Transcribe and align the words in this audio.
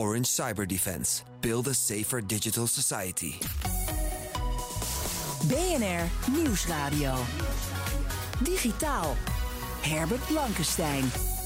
Orange 0.00 0.28
Cyber 0.28 0.66
Defense. 0.66 1.24
Build 1.42 1.68
a 1.68 1.74
safer 1.74 2.22
digital 2.22 2.66
society. 2.66 3.38
BNR 5.46 6.08
Nieuwsradio. 6.32 7.14
Digitaal. 8.42 9.14
Herbert 9.82 10.26
Blankenstein. 10.26 11.39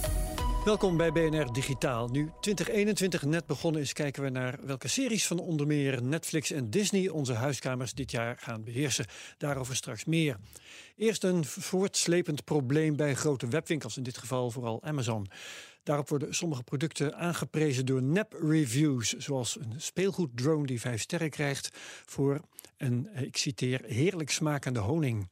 Welkom 0.65 0.97
bij 0.97 1.13
BNR 1.13 1.53
Digitaal. 1.53 2.09
Nu 2.09 2.31
2021 2.41 3.23
net 3.23 3.47
begonnen 3.47 3.81
is, 3.81 3.93
kijken 3.93 4.23
we 4.23 4.29
naar 4.29 4.59
welke 4.63 4.89
series 4.89 5.27
van 5.27 5.39
onder 5.39 5.67
meer 5.67 6.03
Netflix 6.03 6.51
en 6.51 6.71
Disney 6.71 7.09
onze 7.09 7.33
huiskamers 7.33 7.95
dit 7.95 8.11
jaar 8.11 8.37
gaan 8.39 8.65
beheersen. 8.65 9.07
Daarover 9.39 9.77
straks 9.77 10.05
meer. 10.05 10.37
Eerst 10.97 11.25
een 11.25 11.45
voortslepend 11.45 12.45
probleem 12.45 12.97
bij 12.97 13.15
grote 13.15 13.49
webwinkels, 13.49 13.97
in 13.97 14.03
dit 14.03 14.19
geval 14.19 14.51
vooral 14.51 14.83
Amazon. 14.83 15.27
Daarop 15.83 16.09
worden 16.09 16.35
sommige 16.35 16.63
producten 16.63 17.17
aangeprezen 17.17 17.87
door 17.87 18.03
nep-reviews, 18.03 19.13
zoals 19.13 19.59
een 19.61 19.75
speelgoeddrone 19.77 20.67
die 20.67 20.81
vijf 20.81 21.01
sterren 21.01 21.31
krijgt 21.31 21.69
voor 22.07 22.41
een, 22.77 23.09
ik 23.15 23.37
citeer, 23.37 23.81
heerlijk 23.87 24.31
smakende 24.31 24.81
honing. 24.81 25.29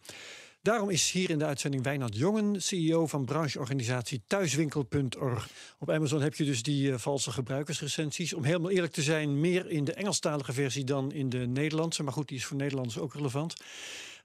Daarom 0.62 0.90
is 0.90 1.10
hier 1.10 1.30
in 1.30 1.38
de 1.38 1.44
uitzending 1.44 1.82
Wijnand 1.82 2.16
Jongen, 2.16 2.62
CEO 2.62 3.06
van 3.06 3.24
brancheorganisatie 3.24 4.22
Thuiswinkel.org. 4.26 5.48
Op 5.78 5.90
Amazon 5.90 6.20
heb 6.20 6.34
je 6.34 6.44
dus 6.44 6.62
die 6.62 6.90
uh, 6.90 6.98
valse 6.98 7.30
gebruikersrecensies. 7.30 8.34
Om 8.34 8.44
helemaal 8.44 8.70
eerlijk 8.70 8.92
te 8.92 9.02
zijn, 9.02 9.40
meer 9.40 9.70
in 9.70 9.84
de 9.84 9.92
Engelstalige 9.92 10.52
versie 10.52 10.84
dan 10.84 11.12
in 11.12 11.28
de 11.28 11.38
Nederlandse. 11.38 12.02
Maar 12.02 12.12
goed, 12.12 12.28
die 12.28 12.36
is 12.36 12.44
voor 12.44 12.56
Nederlanders 12.56 12.98
ook 12.98 13.14
relevant. 13.14 13.54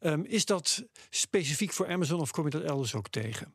Um, 0.01 0.25
is 0.25 0.45
dat 0.45 0.83
specifiek 1.09 1.73
voor 1.73 1.87
Amazon 1.87 2.19
of 2.19 2.31
kom 2.31 2.43
je 2.43 2.49
dat 2.49 2.63
elders 2.63 2.95
ook 2.95 3.07
tegen? 3.07 3.53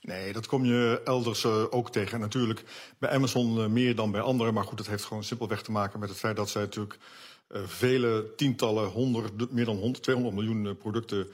Nee, 0.00 0.32
dat 0.32 0.46
kom 0.46 0.64
je 0.64 1.00
elders 1.04 1.44
uh, 1.44 1.64
ook 1.70 1.90
tegen. 1.90 2.12
En 2.12 2.20
natuurlijk 2.20 2.64
bij 2.98 3.10
Amazon 3.10 3.58
uh, 3.58 3.66
meer 3.66 3.94
dan 3.94 4.10
bij 4.10 4.20
anderen. 4.20 4.54
Maar 4.54 4.64
goed, 4.64 4.78
dat 4.78 4.86
heeft 4.86 5.04
gewoon 5.04 5.24
simpelweg 5.24 5.62
te 5.62 5.70
maken 5.70 6.00
met 6.00 6.08
het 6.08 6.18
feit 6.18 6.36
dat 6.36 6.50
zij 6.50 6.62
natuurlijk 6.62 6.98
vele 7.48 8.32
tientallen, 8.36 8.92
meer 9.50 9.64
dan 9.64 9.76
100, 9.76 10.02
200 10.02 10.36
miljoen 10.36 10.76
producten 10.76 11.26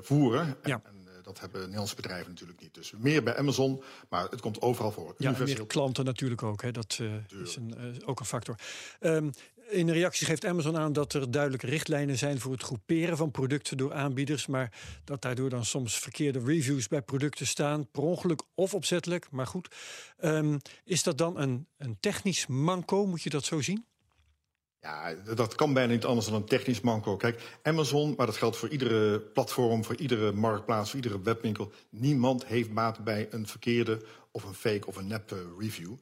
voeren. 0.00 0.56
Ja. 0.62 0.80
En, 0.84 1.00
dat 1.22 1.40
hebben 1.40 1.60
Nederlandse 1.60 1.94
bedrijven 1.94 2.30
natuurlijk 2.30 2.60
niet. 2.60 2.74
Dus 2.74 2.92
meer 2.98 3.22
bij 3.22 3.36
Amazon, 3.36 3.82
maar 4.08 4.28
het 4.30 4.40
komt 4.40 4.60
overal 4.60 4.92
voor. 4.92 5.14
Ja, 5.18 5.34
meer 5.38 5.66
klanten 5.66 6.04
natuurlijk 6.04 6.42
ook. 6.42 6.62
Hè. 6.62 6.70
Dat 6.70 6.98
is 7.44 7.56
een, 7.56 8.02
ook 8.04 8.20
een 8.20 8.26
factor. 8.26 8.54
Um, 9.00 9.30
in 9.72 9.88
een 9.88 9.94
reactie 9.94 10.26
geeft 10.26 10.44
Amazon 10.44 10.76
aan 10.76 10.92
dat 10.92 11.12
er 11.12 11.30
duidelijke 11.30 11.66
richtlijnen 11.66 12.18
zijn 12.18 12.40
voor 12.40 12.52
het 12.52 12.62
groeperen 12.62 13.16
van 13.16 13.30
producten 13.30 13.76
door 13.76 13.92
aanbieders, 13.92 14.46
maar 14.46 14.72
dat 15.04 15.22
daardoor 15.22 15.50
dan 15.50 15.64
soms 15.64 15.98
verkeerde 15.98 16.44
reviews 16.44 16.88
bij 16.88 17.02
producten 17.02 17.46
staan, 17.46 17.90
per 17.90 18.02
ongeluk 18.02 18.42
of 18.54 18.74
opzettelijk. 18.74 19.30
Maar 19.30 19.46
goed, 19.46 19.74
um, 20.24 20.58
is 20.84 21.02
dat 21.02 21.18
dan 21.18 21.38
een, 21.38 21.66
een 21.76 21.96
technisch 22.00 22.46
manco? 22.46 23.06
Moet 23.06 23.22
je 23.22 23.30
dat 23.30 23.44
zo 23.44 23.60
zien? 23.60 23.86
Ja, 24.82 25.14
dat 25.34 25.54
kan 25.54 25.72
bijna 25.72 25.92
niet 25.92 26.04
anders 26.04 26.26
dan 26.26 26.34
een 26.34 26.44
technisch 26.44 26.80
manco. 26.80 27.16
Kijk, 27.16 27.58
Amazon, 27.62 28.14
maar 28.16 28.26
dat 28.26 28.36
geldt 28.36 28.56
voor 28.56 28.68
iedere 28.68 29.20
platform, 29.20 29.84
voor 29.84 29.96
iedere 29.96 30.32
marktplaats, 30.32 30.90
voor 30.90 31.00
iedere 31.00 31.22
webwinkel. 31.22 31.72
Niemand 31.90 32.46
heeft 32.46 32.74
baat 32.74 33.04
bij 33.04 33.26
een 33.30 33.46
verkeerde 33.46 34.02
of 34.30 34.44
een 34.44 34.54
fake 34.54 34.86
of 34.86 34.96
een 34.96 35.06
nep 35.06 35.34
review. 35.58 35.94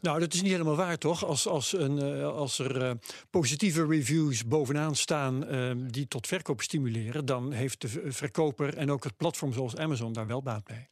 Nou, 0.00 0.20
dat 0.20 0.34
is 0.34 0.42
niet 0.42 0.50
helemaal 0.50 0.76
waar, 0.76 0.98
toch? 0.98 1.24
Als, 1.24 1.46
als, 1.46 1.72
een, 1.72 2.16
uh, 2.16 2.26
als 2.26 2.58
er 2.58 2.82
uh, 2.82 2.90
positieve 3.30 3.86
reviews 3.86 4.44
bovenaan 4.44 4.96
staan 4.96 5.46
die 5.90 6.08
tot 6.08 6.26
verkoop 6.26 6.62
stimuleren, 6.62 7.24
dan 7.24 7.52
heeft 7.52 7.80
de 7.80 8.12
verkoper 8.12 8.76
en 8.76 8.90
ook 8.90 9.04
het 9.04 9.16
platform 9.16 9.52
zoals 9.52 9.76
Amazon 9.76 10.12
daar 10.12 10.26
wel 10.26 10.42
baat 10.42 10.64
bij. 10.64 10.88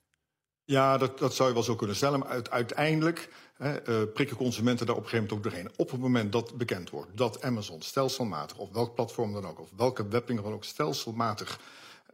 Ja, 0.70 0.98
dat, 0.98 1.19
dat 1.19 1.34
zou 1.34 1.48
je 1.48 1.54
wel 1.54 1.62
zo 1.62 1.76
kunnen 1.76 1.97
stellen. 1.97 2.19
Maar 2.19 2.48
uiteindelijk 2.50 3.28
hè, 3.56 4.06
prikken 4.06 4.36
consumenten 4.36 4.86
daar 4.86 4.97
op 4.97 5.03
een 5.03 5.08
gegeven 5.08 5.28
moment 5.28 5.47
ook 5.47 5.53
doorheen. 5.53 5.72
Op 5.76 5.91
het 5.91 6.00
moment 6.00 6.32
dat 6.32 6.56
bekend 6.56 6.91
wordt 6.91 7.16
dat 7.16 7.42
Amazon 7.42 7.82
stelselmatig, 7.82 8.56
of 8.56 8.70
welk 8.72 8.94
platform 8.94 9.32
dan 9.32 9.47
ook, 9.47 9.60
of 9.60 9.69
welke 9.76 10.08
webwinkel 10.08 10.44
dan 10.44 10.54
ook 10.54 10.64
stelselmatig 10.64 11.60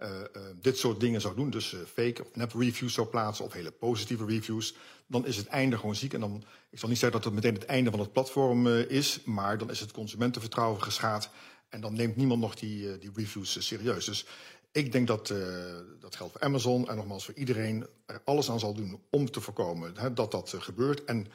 uh, 0.03 0.09
uh, 0.09 0.43
dit 0.61 0.79
soort 0.79 1.01
dingen 1.01 1.21
zou 1.21 1.35
doen, 1.35 1.51
dus 1.51 1.77
fake 1.93 2.23
of 2.23 2.29
nep 2.35 2.53
reviews 2.53 2.95
zou 2.95 3.07
plaatsen 3.07 3.45
of 3.45 3.53
hele 3.53 3.71
positieve 3.71 4.25
reviews, 4.25 4.75
dan 5.07 5.27
is 5.27 5.37
het 5.37 5.47
einde 5.47 5.79
gewoon 5.79 5.95
ziek. 5.95 6.13
En 6.13 6.21
dan, 6.21 6.45
ik 6.71 6.79
zal 6.79 6.89
niet 6.89 6.99
zeggen 6.99 7.21
dat 7.21 7.33
het 7.33 7.35
meteen 7.35 7.55
het 7.55 7.65
einde 7.65 7.91
van 7.91 8.01
het 8.01 8.13
platform 8.13 8.67
is, 8.67 9.21
maar 9.25 9.59
dan 9.59 9.71
is 9.71 9.81
het 9.81 9.93
consumentenvertrouwen 9.93 10.83
geschaad 10.83 11.31
en 11.69 11.81
dan 11.81 11.95
neemt 11.95 12.17
niemand 12.17 12.41
nog 12.41 12.55
die, 12.55 12.99
die 12.99 13.11
reviews 13.15 13.67
serieus. 13.67 14.05
Dus 14.05 14.27
ik 14.77 14.93
denk 14.93 15.07
dat 15.07 15.27
dat 16.01 16.17
geldt 16.17 16.33
voor 16.33 16.41
Amazon 16.41 16.89
en 16.89 16.97
nogmaals 16.97 17.25
voor 17.25 17.35
iedereen 17.35 17.87
er 18.07 18.21
alles 18.25 18.51
aan 18.51 18.59
zal 18.59 18.75
doen 18.75 19.01
om 19.11 19.31
te 19.31 19.41
voorkomen 19.41 19.97
hè, 19.97 20.13
dat 20.13 20.31
dat 20.31 20.55
gebeurt. 20.59 21.05
En 21.05 21.27
100% 21.27 21.29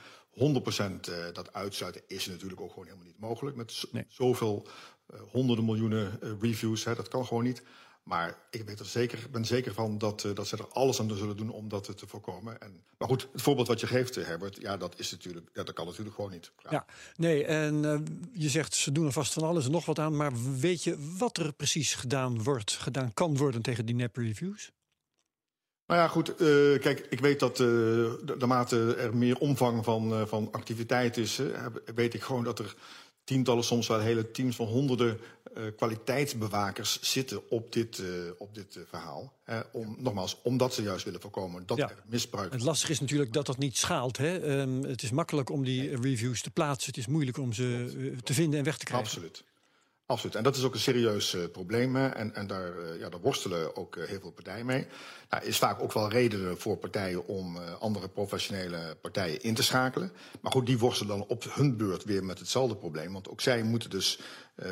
dat 1.34 1.54
uitsluiten 1.54 2.02
is 2.08 2.28
natuurlijk 2.28 2.62
ook 2.62 2.70
gewoon 2.70 2.86
helemaal 2.86 3.06
niet 3.06 3.20
mogelijk 3.20 3.56
met 3.56 3.84
nee. 3.92 4.06
zoveel 4.08 4.68
honderden 5.32 5.66
miljoenen 5.66 6.20
reviews. 6.40 6.84
Hè, 6.84 6.96
dat 6.96 7.08
kan 7.08 7.26
gewoon 7.26 7.44
niet. 7.44 7.64
Maar 8.04 8.38
ik 8.50 8.64
weet 8.64 8.80
er 8.80 8.86
zeker, 8.86 9.28
ben 9.32 9.46
zeker 9.46 9.74
van 9.74 9.98
dat, 9.98 10.24
uh, 10.24 10.36
dat 10.36 10.48
ze 10.48 10.58
er 10.58 10.68
alles 10.68 11.00
aan 11.00 11.18
zullen 11.18 11.38
doen 11.38 11.50
om 11.50 11.70
dat 11.70 11.98
te 11.98 12.08
voorkomen. 12.08 12.62
En, 12.62 12.84
maar 12.98 13.08
goed, 13.08 13.28
het 13.32 13.42
voorbeeld 13.42 13.68
wat 13.68 13.80
je 13.80 13.88
geeft, 13.88 14.16
Herbert, 14.16 14.58
ja, 14.62 14.78
dat, 14.78 15.00
is 15.00 15.12
natuurlijk, 15.12 15.50
ja, 15.54 15.64
dat 15.64 15.76
kan 15.76 15.86
natuurlijk 15.86 16.16
gewoon 16.16 16.32
niet. 16.32 16.52
Ja, 16.58 16.72
ja 16.72 16.86
nee, 17.16 17.46
en 17.46 17.84
uh, 17.84 18.00
je 18.34 18.50
zegt 18.50 18.74
ze 18.76 18.92
doen 18.92 19.06
er 19.06 19.12
vast 19.12 19.34
van 19.34 19.44
alles 19.44 19.66
en 19.66 19.72
nog 19.72 19.86
wat 19.86 20.00
aan. 20.00 20.16
Maar 20.16 20.32
weet 20.60 20.84
je 20.84 21.16
wat 21.18 21.38
er 21.38 21.54
precies 21.54 21.94
gedaan 21.94 22.44
wordt, 22.44 22.72
gedaan 22.72 23.14
kan 23.14 23.38
worden 23.38 23.62
tegen 23.62 23.86
die 23.86 23.96
nep 23.96 24.16
reviews? 24.16 24.72
Nou 25.86 26.02
ja, 26.02 26.08
goed. 26.08 26.30
Uh, 26.30 26.80
kijk, 26.80 27.08
ik 27.10 27.20
weet 27.20 27.40
dat 27.40 27.60
naarmate 28.38 28.96
er 28.96 29.18
meer 29.18 29.38
omvang 29.38 29.84
van, 29.84 30.28
van 30.28 30.52
activiteit 30.52 31.18
is, 31.18 31.42
weet 31.96 32.14
ik 32.14 32.22
gewoon 32.22 32.44
dat 32.44 32.60
er 32.60 32.76
tientallen, 33.32 33.64
soms 33.64 33.88
wel 33.88 34.00
hele 34.00 34.32
teams 34.32 34.56
van 34.56 34.68
honderden 34.68 35.20
uh, 35.58 35.64
kwaliteitsbewakers 35.78 37.02
zitten 37.02 37.50
op 37.50 37.74
dit, 37.74 37.98
uh, 37.98 38.08
op 38.38 38.56
dit 38.56 38.76
uh, 38.76 38.84
verhaal. 38.88 39.34
om, 39.72 39.96
nogmaals, 40.00 40.38
omdat 40.44 40.74
ze 40.74 40.82
juist 40.82 41.06
willen 41.06 41.22
voorkomen 41.22 41.66
dat 41.66 41.78
ja. 41.78 41.90
er 41.90 42.04
misbruik 42.06 42.52
Het 42.52 42.62
lastige 42.62 42.92
is 42.92 43.00
natuurlijk 43.00 43.34
dat 43.34 43.46
dat 43.46 43.58
niet 43.58 43.78
schaalt. 43.78 44.18
Hè? 44.18 44.60
Um, 44.60 44.84
het 44.84 45.04
is 45.04 45.12
makkelijk 45.12 45.50
om 45.50 45.64
die 45.64 46.02
reviews 46.02 46.42
te 46.42 46.52
plaatsen. 46.52 46.90
Het 46.90 46.98
is 46.98 47.08
moeilijk 47.08 47.38
om 47.38 47.54
ze 47.54 48.16
te 48.24 48.34
vinden 48.34 48.60
en 48.60 48.66
weg 48.66 48.78
te 48.78 48.86
krijgen. 48.86 49.08
Absoluut. 49.08 49.44
Absoluut. 50.12 50.36
En 50.36 50.44
dat 50.44 50.56
is 50.56 50.64
ook 50.64 50.74
een 50.74 50.80
serieus 50.80 51.34
uh, 51.34 51.44
probleem. 51.52 51.96
En, 51.96 52.36
en 52.36 52.48
daar, 52.48 52.78
uh, 52.78 53.00
ja, 53.00 53.10
daar 53.10 53.20
worstelen 53.20 53.76
ook 53.76 53.96
uh, 53.96 54.04
heel 54.08 54.20
veel 54.20 54.32
partijen 54.32 54.66
mee. 54.66 54.88
Nou, 55.30 55.44
is 55.46 55.58
vaak 55.58 55.82
ook 55.82 55.94
wel 55.94 56.10
reden 56.10 56.60
voor 56.60 56.78
partijen 56.78 57.28
om 57.28 57.58
andere 57.80 58.10
professionele 58.10 58.98
partijen 59.02 59.42
in 59.42 59.54
te 59.54 59.64
schakelen. 59.64 60.12
Maar 60.42 60.52
goed, 60.52 60.66
die 60.66 60.78
worstelen 60.78 61.18
dan 61.18 61.28
op 61.28 61.44
hun 61.54 61.78
beurt 61.78 62.04
weer 62.04 62.24
met 62.24 62.40
hetzelfde 62.40 62.76
probleem. 62.76 63.14
Want 63.14 63.30
ook 63.30 63.42
zij 63.42 63.64
moeten 63.64 63.90
dus 63.90 64.20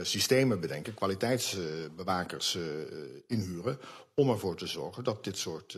systemen 0.01 0.59
bedenken, 0.59 0.93
kwaliteitsbewakers 0.93 2.57
inhuren. 3.27 3.79
Om 4.15 4.29
ervoor 4.29 4.55
te 4.55 4.67
zorgen 4.67 5.03
dat 5.03 5.23
dit 5.23 5.37
soort 5.37 5.77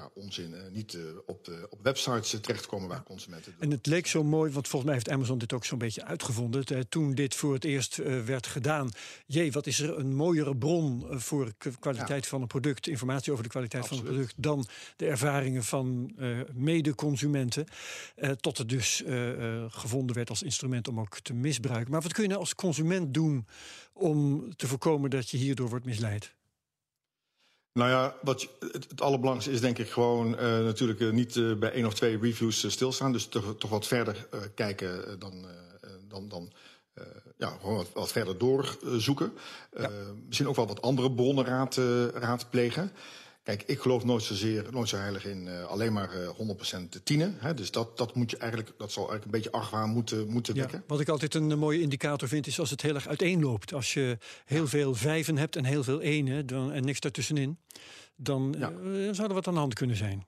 ja, 0.00 0.10
onzin 0.14 0.54
niet 0.72 0.98
op, 1.26 1.44
de, 1.44 1.66
op 1.70 1.82
websites 1.82 2.40
terechtkomen 2.40 2.88
waar 2.88 3.02
consumenten. 3.02 3.54
En 3.58 3.70
het 3.70 3.86
leek 3.86 4.06
zo 4.06 4.24
mooi, 4.24 4.52
want 4.52 4.68
volgens 4.68 4.84
mij 4.84 4.94
heeft 4.94 5.10
Amazon 5.10 5.38
dit 5.38 5.52
ook 5.52 5.64
zo'n 5.64 5.78
beetje 5.78 6.04
uitgevonden. 6.04 6.88
Toen 6.88 7.14
dit 7.14 7.34
voor 7.34 7.54
het 7.54 7.64
eerst 7.64 7.96
werd 8.24 8.46
gedaan 8.46 8.90
jee, 9.26 9.52
wat 9.52 9.66
is 9.66 9.80
er 9.80 9.98
een 9.98 10.14
mooiere 10.14 10.56
bron 10.56 11.06
voor 11.20 11.52
kwaliteit 11.78 12.22
ja. 12.22 12.30
van 12.30 12.40
een 12.40 12.46
product, 12.46 12.86
informatie 12.86 13.32
over 13.32 13.44
de 13.44 13.50
kwaliteit 13.50 13.82
Absoluut. 13.82 14.06
van 14.06 14.16
het 14.16 14.24
product, 14.24 14.42
dan 14.42 14.66
de 14.96 15.06
ervaringen 15.06 15.64
van 15.64 16.14
mede-consumenten. 16.52 17.66
Tot 18.40 18.58
het 18.58 18.68
dus 18.68 19.02
gevonden 19.68 20.16
werd 20.16 20.30
als 20.30 20.42
instrument 20.42 20.88
om 20.88 21.00
ook 21.00 21.18
te 21.18 21.34
misbruiken. 21.34 21.90
Maar 21.90 22.02
wat 22.02 22.12
kun 22.12 22.22
je 22.22 22.28
nou 22.28 22.40
als 22.40 22.54
consument 22.54 23.14
doen 23.14 23.46
om 23.92 24.48
te 24.56 24.66
voorkomen 24.66 25.10
dat 25.10 25.30
je 25.30 25.36
hierdoor 25.36 25.68
wordt 25.68 25.84
misleid? 25.84 26.38
Nou 27.72 27.90
ja, 27.90 28.14
wat, 28.22 28.48
het, 28.58 28.86
het 28.88 29.00
allerbelangrijkste 29.00 29.52
is 29.54 29.60
denk 29.60 29.78
ik 29.78 29.90
gewoon 29.90 30.32
uh, 30.32 30.40
natuurlijk 30.40 31.00
uh, 31.00 31.10
niet 31.10 31.36
uh, 31.36 31.56
bij 31.56 31.72
één 31.72 31.86
of 31.86 31.94
twee 31.94 32.18
reviews 32.18 32.70
stilstaan. 32.70 33.12
Dus 33.12 33.26
toch, 33.26 33.54
toch 33.58 33.70
wat 33.70 33.86
verder 33.86 34.28
kijken 34.54 35.18
dan, 35.18 35.46
dan, 36.08 36.28
dan 36.28 36.52
ja, 37.36 37.56
gewoon 37.60 37.76
wat, 37.76 37.90
wat 37.92 38.12
verder 38.12 38.38
doorzoeken. 38.38 39.32
Ja. 39.76 39.90
misschien 40.26 40.48
ook 40.48 40.56
wel 40.56 40.66
wat 40.66 40.82
andere 40.82 41.12
bronnen 41.12 41.44
raad, 41.44 41.80
raadplegen. 42.14 42.92
Kijk, 43.42 43.62
ik 43.62 43.78
geloof 43.78 44.04
nooit 44.04 44.22
zozeer, 44.22 44.66
nooit 44.70 44.88
zo 44.88 44.96
heilig 44.96 45.24
in 45.24 45.46
uh, 45.46 45.64
alleen 45.64 45.92
maar 45.92 46.10
uh, 46.16 46.28
100% 46.98 47.02
tienen. 47.04 47.36
Hè? 47.38 47.54
Dus 47.54 47.70
dat, 47.70 47.96
dat, 47.96 48.14
moet 48.14 48.30
je 48.30 48.36
eigenlijk, 48.36 48.72
dat 48.78 48.92
zal 48.92 49.08
eigenlijk 49.08 49.24
een 49.24 49.42
beetje 49.42 49.58
argwaan 49.58 49.90
moeten, 49.90 50.28
moeten 50.28 50.54
ja, 50.54 50.60
wekken. 50.60 50.84
Wat 50.86 51.00
ik 51.00 51.08
altijd 51.08 51.34
een 51.34 51.58
mooie 51.58 51.80
indicator 51.80 52.28
vind, 52.28 52.46
is 52.46 52.60
als 52.60 52.70
het 52.70 52.82
heel 52.82 52.94
erg 52.94 53.08
uiteenloopt. 53.08 53.72
Als 53.72 53.94
je 53.94 54.18
heel 54.44 54.66
veel 54.66 54.94
vijven 54.94 55.36
hebt 55.36 55.56
en 55.56 55.64
heel 55.64 55.82
veel 55.82 56.00
enen 56.00 56.46
dan, 56.46 56.72
en 56.72 56.84
niks 56.84 57.00
daartussenin, 57.00 57.58
dan 58.16 58.54
ja. 58.58 58.72
zou 59.12 59.28
er 59.28 59.34
wat 59.34 59.46
aan 59.46 59.54
de 59.54 59.60
hand 59.60 59.74
kunnen 59.74 59.96
zijn. 59.96 60.26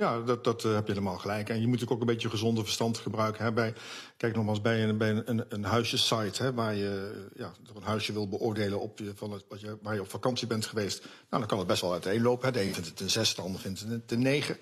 Ja, 0.00 0.20
dat, 0.20 0.44
dat 0.44 0.64
uh, 0.64 0.74
heb 0.74 0.86
je 0.86 0.92
helemaal 0.92 1.18
gelijk. 1.18 1.48
En 1.48 1.60
je 1.60 1.66
moet 1.66 1.88
ook 1.88 2.00
een 2.00 2.06
beetje 2.06 2.30
gezonde 2.30 2.62
verstand 2.62 2.98
gebruiken. 2.98 3.44
Hè, 3.44 3.52
bij, 3.52 3.74
kijk 4.16 4.34
nogmaals, 4.34 4.60
bij 4.60 4.84
een, 4.84 5.28
een, 5.28 5.44
een 5.48 5.64
huisjesite, 5.64 6.42
hè, 6.42 6.54
waar 6.54 6.74
je 6.74 7.24
ja, 7.36 7.52
een 7.74 7.82
huisje 7.82 8.12
wil 8.12 8.28
beoordelen 8.28 8.80
op 8.80 8.98
je, 8.98 9.12
van 9.14 9.32
het, 9.32 9.44
wat 9.48 9.60
je, 9.60 9.78
waar 9.82 9.94
je 9.94 10.00
op 10.00 10.10
vakantie 10.10 10.46
bent 10.46 10.66
geweest. 10.66 11.00
Nou, 11.00 11.12
dan 11.28 11.46
kan 11.46 11.58
het 11.58 11.66
best 11.66 11.80
wel 11.80 11.92
uiteenlopen. 11.92 12.52
De 12.52 12.62
een 12.62 12.74
vindt 12.74 12.88
het 12.88 13.00
een 13.00 13.10
zes, 13.10 13.34
de 13.34 13.42
ander 13.42 13.60
vindt 13.60 13.80
het 13.80 14.12
een 14.12 14.22
negen. 14.22 14.56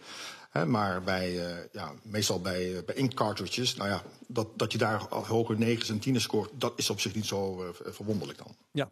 Hè, 0.51 0.67
maar 0.67 1.03
bij, 1.03 1.33
uh, 1.33 1.57
ja, 1.73 1.93
meestal 2.03 2.41
bij, 2.41 2.73
uh, 2.73 2.79
bij 2.87 3.13
nou 3.77 3.89
ja, 3.89 4.03
dat, 4.27 4.49
dat 4.57 4.73
je 4.73 4.79
daar 4.79 5.01
hoger 5.11 5.59
negens 5.59 5.89
en 5.89 5.99
tienen 5.99 6.21
scoort, 6.21 6.51
dat 6.55 6.73
is 6.77 6.91
op 6.91 7.01
zich 7.01 7.15
niet 7.15 7.27
zo 7.27 7.73
verwonderlijk 7.85 8.39
dan. 8.39 8.57
Ja, 8.73 8.91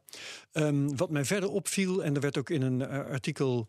um, 0.52 0.96
wat 0.96 1.10
mij 1.10 1.24
verder 1.24 1.50
opviel, 1.50 2.04
en 2.04 2.14
er 2.14 2.20
werd 2.20 2.38
ook 2.38 2.50
in 2.50 2.62
een 2.62 2.88
artikel 2.88 3.68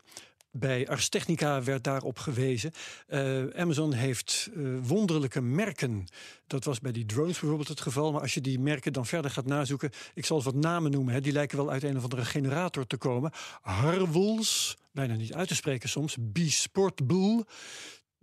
bij 0.58 0.88
Ars 0.88 1.08
Technica 1.08 1.62
werd 1.62 1.84
daarop 1.84 2.18
gewezen. 2.18 2.72
Uh, 3.08 3.44
Amazon 3.56 3.92
heeft 3.92 4.50
uh, 4.54 4.78
wonderlijke 4.82 5.40
merken. 5.40 6.04
Dat 6.46 6.64
was 6.64 6.80
bij 6.80 6.92
die 6.92 7.06
drones 7.06 7.38
bijvoorbeeld 7.38 7.68
het 7.68 7.80
geval. 7.80 8.12
Maar 8.12 8.20
als 8.20 8.34
je 8.34 8.40
die 8.40 8.58
merken 8.58 8.92
dan 8.92 9.06
verder 9.06 9.30
gaat 9.30 9.46
nazoeken. 9.46 9.90
Ik 10.14 10.24
zal 10.24 10.42
wat 10.42 10.54
namen 10.54 10.90
noemen. 10.90 11.14
Hè, 11.14 11.20
die 11.20 11.32
lijken 11.32 11.56
wel 11.56 11.70
uit 11.70 11.82
een 11.82 11.96
of 11.96 12.02
andere 12.02 12.24
generator 12.24 12.86
te 12.86 12.96
komen. 12.96 13.32
Harwels, 13.60 14.76
bijna 14.92 15.14
niet 15.14 15.34
uit 15.34 15.48
te 15.48 15.54
spreken 15.54 15.88
soms. 15.88 16.16
B-Sportbull. 16.32 17.44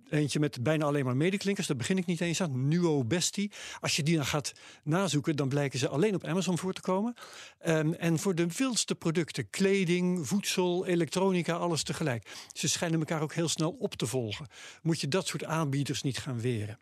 Eentje 0.09 0.39
met 0.39 0.63
bijna 0.63 0.85
alleen 0.85 1.05
maar 1.05 1.17
medeklinkers, 1.17 1.67
daar 1.67 1.77
begin 1.77 1.97
ik 1.97 2.05
niet 2.05 2.21
eens 2.21 2.41
aan. 2.41 2.67
Nuo 2.67 3.03
Bestie. 3.03 3.51
Als 3.79 3.95
je 3.95 4.03
die 4.03 4.15
dan 4.15 4.25
gaat 4.25 4.53
nazoeken, 4.83 5.35
dan 5.35 5.49
blijken 5.49 5.79
ze 5.79 5.87
alleen 5.87 6.15
op 6.15 6.23
Amazon 6.23 6.57
voor 6.57 6.73
te 6.73 6.81
komen. 6.81 7.13
Um, 7.67 7.93
en 7.93 8.19
voor 8.19 8.35
de 8.35 8.47
wildste 8.57 8.95
producten, 8.95 9.49
kleding, 9.49 10.27
voedsel, 10.27 10.85
elektronica, 10.85 11.53
alles 11.53 11.83
tegelijk. 11.83 12.29
Ze 12.53 12.67
schijnen 12.67 12.99
elkaar 12.99 13.21
ook 13.21 13.33
heel 13.33 13.49
snel 13.49 13.75
op 13.79 13.93
te 13.93 14.07
volgen. 14.07 14.47
Moet 14.81 15.01
je 15.01 15.07
dat 15.07 15.27
soort 15.27 15.43
aanbieders 15.43 16.01
niet 16.01 16.17
gaan 16.17 16.39
weren? 16.41 16.79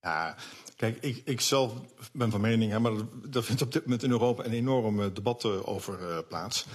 Ja, 0.00 0.36
kijk, 0.76 0.98
ik, 1.00 1.22
ik 1.24 1.40
zelf 1.40 1.72
ben 2.12 2.30
van 2.30 2.40
mening, 2.40 2.72
hè, 2.72 2.78
maar 2.78 2.92
daar 3.28 3.42
vindt 3.42 3.62
op 3.62 3.72
dit 3.72 3.84
moment 3.84 4.02
in 4.02 4.10
Europa 4.10 4.44
een 4.44 4.52
enorm 4.52 5.14
debat 5.14 5.44
over 5.44 6.00
uh, 6.00 6.18
plaats. 6.28 6.66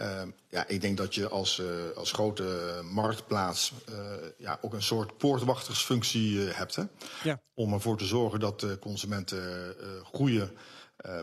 Uh, 0.00 0.22
ja, 0.48 0.66
ik 0.66 0.80
denk 0.80 0.96
dat 0.96 1.14
je 1.14 1.28
als, 1.28 1.58
uh, 1.58 1.66
als 1.96 2.12
grote 2.12 2.80
marktplaats 2.90 3.72
uh, 3.90 3.96
ja, 4.36 4.58
ook 4.60 4.72
een 4.72 4.82
soort 4.82 5.16
poortwachtersfunctie 5.16 6.40
hebt. 6.40 6.76
Hè? 6.76 6.82
Ja. 7.22 7.40
Om 7.54 7.72
ervoor 7.72 7.98
te 7.98 8.04
zorgen 8.04 8.40
dat 8.40 8.60
de 8.60 8.78
consumenten 8.78 9.74
goede 10.04 10.52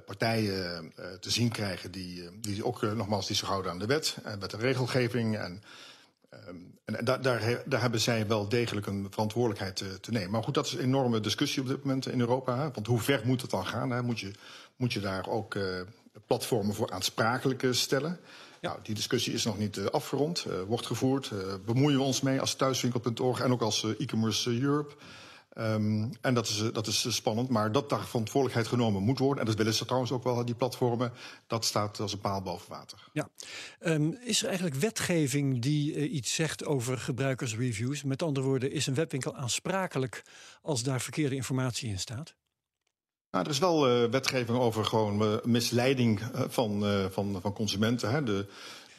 partijen 0.06 0.94
te 1.20 1.30
zien 1.30 1.52
krijgen 1.52 1.92
die, 1.92 2.40
die 2.40 2.66
ook 2.66 2.82
nogmaals 2.82 3.28
die 3.28 3.36
zich 3.36 3.48
houden 3.48 3.72
aan 3.72 3.80
de 3.80 3.86
wet 3.86 4.18
en 4.24 4.40
met 4.40 4.52
de 4.52 4.58
regelgeving. 4.58 5.38
En, 5.38 5.64
um, 6.48 6.80
en 6.86 7.06
daar, 7.06 7.22
daar, 7.22 7.62
daar, 7.66 7.82
hebben 7.82 8.00
zij 8.00 8.28
wel 8.28 8.50
degelijk 8.50 8.88
een 8.88 9.08
verantwoordelijkheid 9.10 9.76
te, 9.76 10.00
te, 10.00 10.12
nemen. 10.12 10.32
Maar 10.32 10.44
goed, 10.44 10.54
dat 10.54 10.66
is 10.66 10.74
een 10.74 10.80
enorme 10.80 11.20
discussie 11.20 11.62
op 11.62 11.68
dit 11.68 11.84
moment 11.84 12.08
in 12.08 12.20
Europa. 12.20 12.58
Hè? 12.58 12.72
Want 12.72 12.88
hoe 12.88 13.00
ver 13.00 13.22
moet 13.26 13.42
het 13.42 13.52
dan 13.52 13.68
gaan? 13.68 13.90
Hè? 13.90 14.02
Moet, 14.02 14.20
je, 14.20 14.32
moet 14.76 14.94
je 14.94 15.00
daar 15.00 15.28
ook 15.28 15.58
platformen 16.28 16.76
voor 16.76 16.92
aansprakelijk 16.92 17.66
stellen? 17.72 18.20
Nou, 18.66 18.80
die 18.84 18.96
discussie 18.96 19.34
is 19.34 19.44
nog 19.44 19.58
niet 19.58 19.78
uh, 19.78 19.86
afgerond, 19.86 20.46
uh, 20.48 20.62
wordt 20.62 20.86
gevoerd. 20.86 21.32
Uh, 21.34 21.54
bemoeien 21.66 21.98
we 21.98 22.04
ons 22.04 22.22
mee 22.22 22.40
als 22.40 22.56
thuiswinkel.org 22.56 23.40
en 23.40 23.52
ook 23.52 23.62
als 23.62 23.84
e-commerce 23.98 24.60
Europe. 24.62 24.94
Um, 25.58 26.12
en 26.22 26.34
dat 26.34 26.48
is, 26.48 26.64
dat 26.74 26.88
is 26.88 27.16
spannend, 27.16 27.50
maar 27.50 27.72
dat 27.72 27.90
daar 27.90 28.06
verantwoordelijkheid 28.06 28.68
genomen 28.68 29.04
moet 29.04 29.20
worden. 29.20 29.40
En 29.40 29.46
dat 29.46 29.56
willen 29.56 29.74
ze 29.74 29.86
trouwens 29.86 30.12
ook 30.12 30.24
wel, 30.24 30.46
die 30.46 30.56
platformen. 30.56 31.12
Dat 31.48 31.66
staat 31.66 32.00
als 32.00 32.14
een 32.14 32.20
paal 32.20 32.42
boven 32.42 32.70
water. 32.70 33.10
Ja. 33.14 33.30
Um, 33.80 34.18
is 34.24 34.42
er 34.42 34.48
eigenlijk 34.48 34.76
wetgeving 34.76 35.62
die 35.62 36.10
iets 36.10 36.34
zegt 36.34 36.66
over 36.66 36.98
gebruikersreviews? 36.98 38.04
Met 38.04 38.24
andere 38.24 38.46
woorden, 38.46 38.72
is 38.72 38.88
een 38.88 38.94
webwinkel 38.94 39.36
aansprakelijk 39.36 40.24
als 40.62 40.84
daar 40.84 41.02
verkeerde 41.02 41.36
informatie 41.36 41.90
in 41.90 42.00
staat? 42.00 42.36
Nou, 43.36 43.48
er 43.48 43.54
is 43.54 43.60
wel 43.60 44.04
uh, 44.04 44.10
wetgeving 44.10 44.58
over 44.58 44.86
gewoon 44.86 45.22
uh, 45.22 45.38
misleiding 45.44 46.20
uh, 46.20 46.42
van, 46.48 46.84
van, 47.12 47.38
van 47.42 47.54
consumenten. 47.54 48.12
Hè. 48.12 48.24
De, 48.24 48.46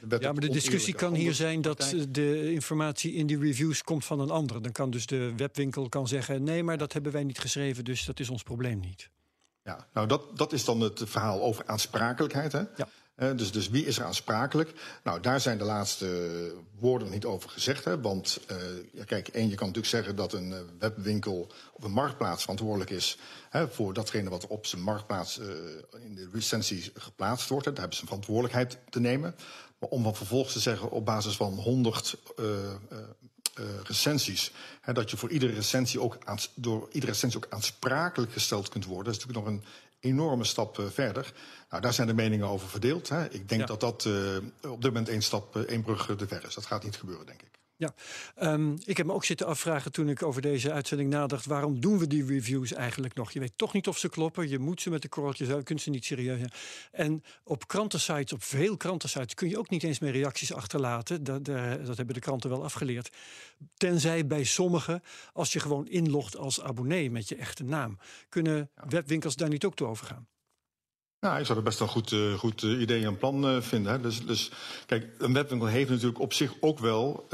de 0.01 0.17
ja, 0.21 0.33
maar 0.33 0.41
de 0.41 0.49
discussie 0.49 0.95
kan 0.95 1.15
hier 1.15 1.35
zijn 1.35 1.63
dat 1.63 1.95
de 2.09 2.53
informatie 2.53 3.13
in 3.13 3.27
die 3.27 3.39
reviews 3.39 3.83
komt 3.83 4.05
van 4.05 4.21
een 4.21 4.31
ander. 4.31 4.63
Dan 4.63 4.73
kan 4.73 4.91
dus 4.91 5.07
de 5.07 5.33
webwinkel 5.37 5.89
kan 5.89 6.09
zeggen: 6.09 6.43
nee, 6.43 6.63
maar 6.63 6.79
dat 6.79 6.93
hebben 6.93 7.13
wij 7.13 7.25
niet 7.25 7.39
geschreven, 7.39 7.85
dus 7.85 8.05
dat 8.05 8.21
is 8.21 8.31
ons 8.31 8.43
probleem 8.43 8.81
niet. 8.81 9.11
Ja, 9.63 9.87
nou 9.93 10.07
dat, 10.07 10.23
dat 10.35 10.53
is 10.53 10.65
dan 10.65 10.81
het 10.81 11.03
verhaal 11.05 11.43
over 11.43 11.67
aansprakelijkheid. 11.67 12.53
Hè? 12.53 12.63
Ja. 12.77 12.89
Uh, 13.17 13.37
dus, 13.37 13.53
dus 13.53 13.69
wie 13.69 13.87
is 13.87 13.99
er 13.99 14.05
aansprakelijk? 14.05 14.73
Nou, 15.05 15.21
daar 15.21 15.41
zijn 15.41 15.59
de 15.59 15.65
laatste 15.65 16.55
woorden 16.79 17.11
niet 17.11 17.25
over 17.25 17.51
gezegd. 17.51 17.85
Hè? 17.85 18.01
Want 18.01 18.41
uh, 18.51 18.57
ja, 18.93 19.05
kijk, 19.05 19.29
één, 19.29 19.49
je 19.49 19.55
kan 19.55 19.67
natuurlijk 19.67 19.95
zeggen 19.95 20.17
dat 20.17 20.33
een 20.33 20.51
uh, 20.51 20.59
webwinkel 20.79 21.53
of 21.73 21.85
een 21.85 21.91
marktplaats 21.91 22.41
verantwoordelijk 22.41 22.91
is 22.91 23.19
hè, 23.51 23.69
voor 23.69 23.93
datgene 23.93 24.31
wat 24.31 24.47
op 24.47 24.67
zijn 24.67 24.83
marktplaats 24.83 25.39
in 26.05 26.15
de 26.15 26.29
recensie 26.33 26.91
geplaatst 26.95 27.49
wordt. 27.49 27.65
Hè? 27.65 27.71
Daar 27.71 27.81
hebben 27.81 27.97
ze 27.97 28.03
een 28.03 28.09
verantwoordelijkheid 28.09 28.79
te 28.91 29.01
nemen. 29.01 29.35
Maar 29.79 29.89
om 29.89 30.03
dan 30.03 30.17
vervolgens 30.17 30.53
te 30.53 30.61
zeggen 30.61 30.91
op 30.91 31.05
basis 31.05 31.37
van 31.37 31.53
100 31.53 32.17
recensies, 33.83 34.53
hè, 34.81 34.93
dat 34.93 35.11
je 35.11 35.17
voor 35.17 35.31
iedere 35.31 35.53
recensie 35.53 36.01
ook 36.01 36.19
door 36.55 36.89
iedere 36.93 37.13
recensie 37.13 37.45
ook 37.45 37.53
aansprakelijk 37.53 38.33
gesteld 38.33 38.69
kunt 38.69 38.85
worden, 38.85 39.05
dat 39.05 39.15
is 39.15 39.27
natuurlijk 39.27 39.47
nog 39.47 39.57
een 39.57 39.65
enorme 40.01 40.45
stap 40.45 40.79
uh, 40.79 40.87
verder. 40.87 41.33
Nou, 41.71 41.83
daar 41.83 41.93
zijn 41.93 42.07
de 42.07 42.15
meningen 42.15 42.47
over 42.47 42.69
verdeeld. 42.69 43.09
Hè. 43.09 43.31
Ik 43.31 43.49
denk 43.49 43.61
ja. 43.61 43.67
dat 43.67 43.81
dat 43.81 44.05
uh, 44.05 44.37
op 44.71 44.83
dit 44.83 44.91
moment 44.91 45.09
één 45.09 45.23
stap, 45.23 45.57
één 45.57 45.83
brug 45.83 46.17
te 46.17 46.27
ver 46.27 46.45
is. 46.47 46.55
Dat 46.55 46.67
gaat 46.67 46.85
niet 46.85 46.97
gebeuren, 46.97 47.27
denk 47.27 47.43
ik. 47.43 47.56
Ja, 47.79 47.95
um, 48.43 48.77
ik 48.85 48.97
heb 48.97 49.07
me 49.07 49.13
ook 49.13 49.25
zitten 49.25 49.47
afvragen 49.47 49.93
toen 49.93 50.09
ik 50.09 50.23
over 50.23 50.43
deze 50.43 50.73
uitzending 50.73 51.11
nadacht... 51.11 51.47
waarom 51.47 51.81
doen 51.81 51.99
we 51.99 52.07
die 52.07 52.27
reviews 52.27 52.73
eigenlijk 52.73 53.15
nog? 53.15 53.33
Je 53.33 53.41
weet 53.41 53.53
toch 53.57 53.73
niet 53.73 53.89
of 53.89 53.99
ze 53.99 54.09
kloppen, 54.09 54.49
je 54.49 54.59
moet 54.59 54.81
ze 54.81 54.91
met 54.91 55.03
de 55.03 55.09
korreltjes 55.09 55.49
uit... 55.49 55.59
je 55.59 55.65
kunt 55.65 55.81
ze 55.81 55.91
niet 55.91 56.05
serieus 56.05 56.37
nemen. 56.37 56.51
En 56.93 57.23
op 57.45 57.67
krantensites, 57.67 58.33
op 58.33 58.43
veel 58.43 58.77
krantensites... 58.77 59.35
kun 59.35 59.49
je 59.49 59.59
ook 59.59 59.71
niet 59.71 59.83
eens 59.83 59.99
meer 59.99 60.13
reacties 60.13 60.53
achterlaten. 60.53 61.25
Dat, 61.25 61.45
dat 61.45 61.97
hebben 61.97 62.15
de 62.15 62.21
kranten 62.21 62.51
wel 62.51 62.65
afgeleerd. 62.65 63.11
Tenzij 63.77 64.27
bij 64.27 64.45
sommigen, 64.45 65.03
als 65.33 65.53
je 65.53 65.61
gewoon 65.61 65.89
inlogt 65.89 66.37
als 66.37 66.63
abonnee... 66.63 67.11
met 67.11 67.29
je 67.29 67.37
echte 67.37 67.65
naam, 67.65 67.99
kunnen 68.29 68.71
webwinkels 68.89 69.37
daar 69.37 69.49
niet 69.49 69.65
ook 69.65 69.77
toe 69.77 69.87
overgaan. 69.87 70.27
Ja, 71.21 71.39
ik 71.39 71.45
zou 71.45 71.55
dat 71.55 71.65
best 71.65 71.81
een 71.81 71.89
goed, 71.89 72.13
uh, 72.13 72.35
goed 72.35 72.63
uh, 72.63 72.81
idee 72.81 73.05
en 73.05 73.19
plan 73.19 73.55
uh, 73.55 73.61
vinden. 73.61 73.93
Hè. 73.93 74.01
Dus, 74.01 74.27
dus 74.27 74.51
kijk, 74.87 75.07
een 75.19 75.33
webwinkel 75.33 75.69
heeft 75.69 75.91
natuurlijk 75.91 76.21
op 76.21 76.33
zich 76.33 76.55
ook 76.61 76.79
wel 76.79 77.27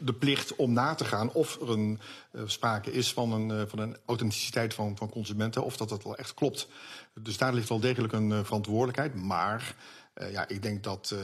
de 0.00 0.12
plicht 0.18 0.56
om 0.56 0.72
na 0.72 0.94
te 0.94 1.04
gaan 1.04 1.32
of 1.32 1.60
er 1.60 1.70
een 1.70 2.00
sprake 2.46 2.92
is 2.92 3.12
van 3.12 3.32
een, 3.32 3.68
van 3.68 3.78
een 3.78 3.96
authenticiteit 4.06 4.74
van, 4.74 4.96
van 4.96 5.10
consumenten, 5.10 5.64
of 5.64 5.76
dat 5.76 5.88
dat 5.88 6.04
wel 6.04 6.16
echt 6.16 6.34
klopt. 6.34 6.68
Dus 7.20 7.36
daar 7.36 7.54
ligt 7.54 7.68
wel 7.68 7.80
degelijk 7.80 8.12
een 8.12 8.44
verantwoordelijkheid. 8.44 9.14
Maar 9.14 9.74
ja, 10.30 10.48
ik 10.48 10.62
denk 10.62 10.82
dat 10.82 11.14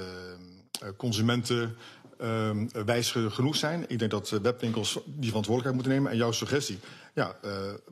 consumenten 0.97 1.77
uh, 2.21 2.51
wijs 2.85 3.11
genoeg 3.11 3.57
zijn. 3.57 3.85
Ik 3.89 3.99
denk 3.99 4.11
dat 4.11 4.29
webwinkels 4.29 4.99
die 5.05 5.29
verantwoordelijkheid 5.29 5.75
moeten 5.75 5.93
nemen. 5.93 6.11
En 6.11 6.17
jouw 6.17 6.33
suggestie, 6.33 6.79
ja, 7.15 7.37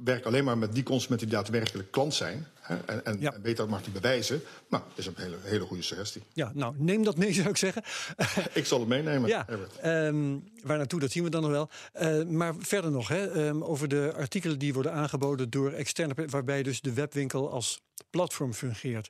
werk 0.05 0.25
alleen 0.25 0.45
maar 0.45 0.59
met 0.59 0.75
die 0.75 0.83
consumenten 0.83 1.29
die 1.29 1.37
daadwerkelijk 1.37 1.91
klant 1.91 2.14
zijn. 2.14 2.47
En, 2.87 3.05
en, 3.05 3.21
ja. 3.21 3.33
en 3.33 3.43
weet 3.43 3.57
dat 3.57 3.69
mag 3.69 3.83
die 3.83 3.93
bewijzen. 3.93 4.43
Nou, 4.69 4.83
dat 4.88 4.99
is 4.99 5.07
een 5.07 5.14
hele, 5.17 5.37
hele 5.43 5.64
goede 5.64 5.83
suggestie. 5.83 6.23
Ja, 6.33 6.50
nou, 6.55 6.75
neem 6.79 7.05
dat 7.05 7.17
mee 7.17 7.33
zou 7.33 7.49
ik 7.49 7.57
zeggen. 7.57 7.83
ik 8.61 8.67
zal 8.67 8.79
het 8.79 8.88
meenemen. 8.88 9.29
Ja, 9.29 9.47
um, 9.85 10.45
waar 10.62 10.76
naartoe, 10.76 11.00
dat 11.00 11.11
zien 11.11 11.25
we 11.25 11.31
dan 11.31 11.43
nog 11.43 11.50
wel. 11.50 11.71
Uh, 12.02 12.25
maar 12.29 12.55
verder 12.59 12.91
nog, 12.91 13.09
hè, 13.09 13.47
um, 13.47 13.64
over 13.64 13.88
de 13.88 14.12
artikelen 14.17 14.59
die 14.59 14.75
worden 14.75 14.93
aangeboden 14.93 15.50
door 15.50 15.73
externe... 15.73 16.14
waarbij 16.26 16.62
dus 16.62 16.81
de 16.81 16.93
webwinkel 16.93 17.50
als 17.50 17.81
platform 18.11 18.55
fungeert 18.55 19.09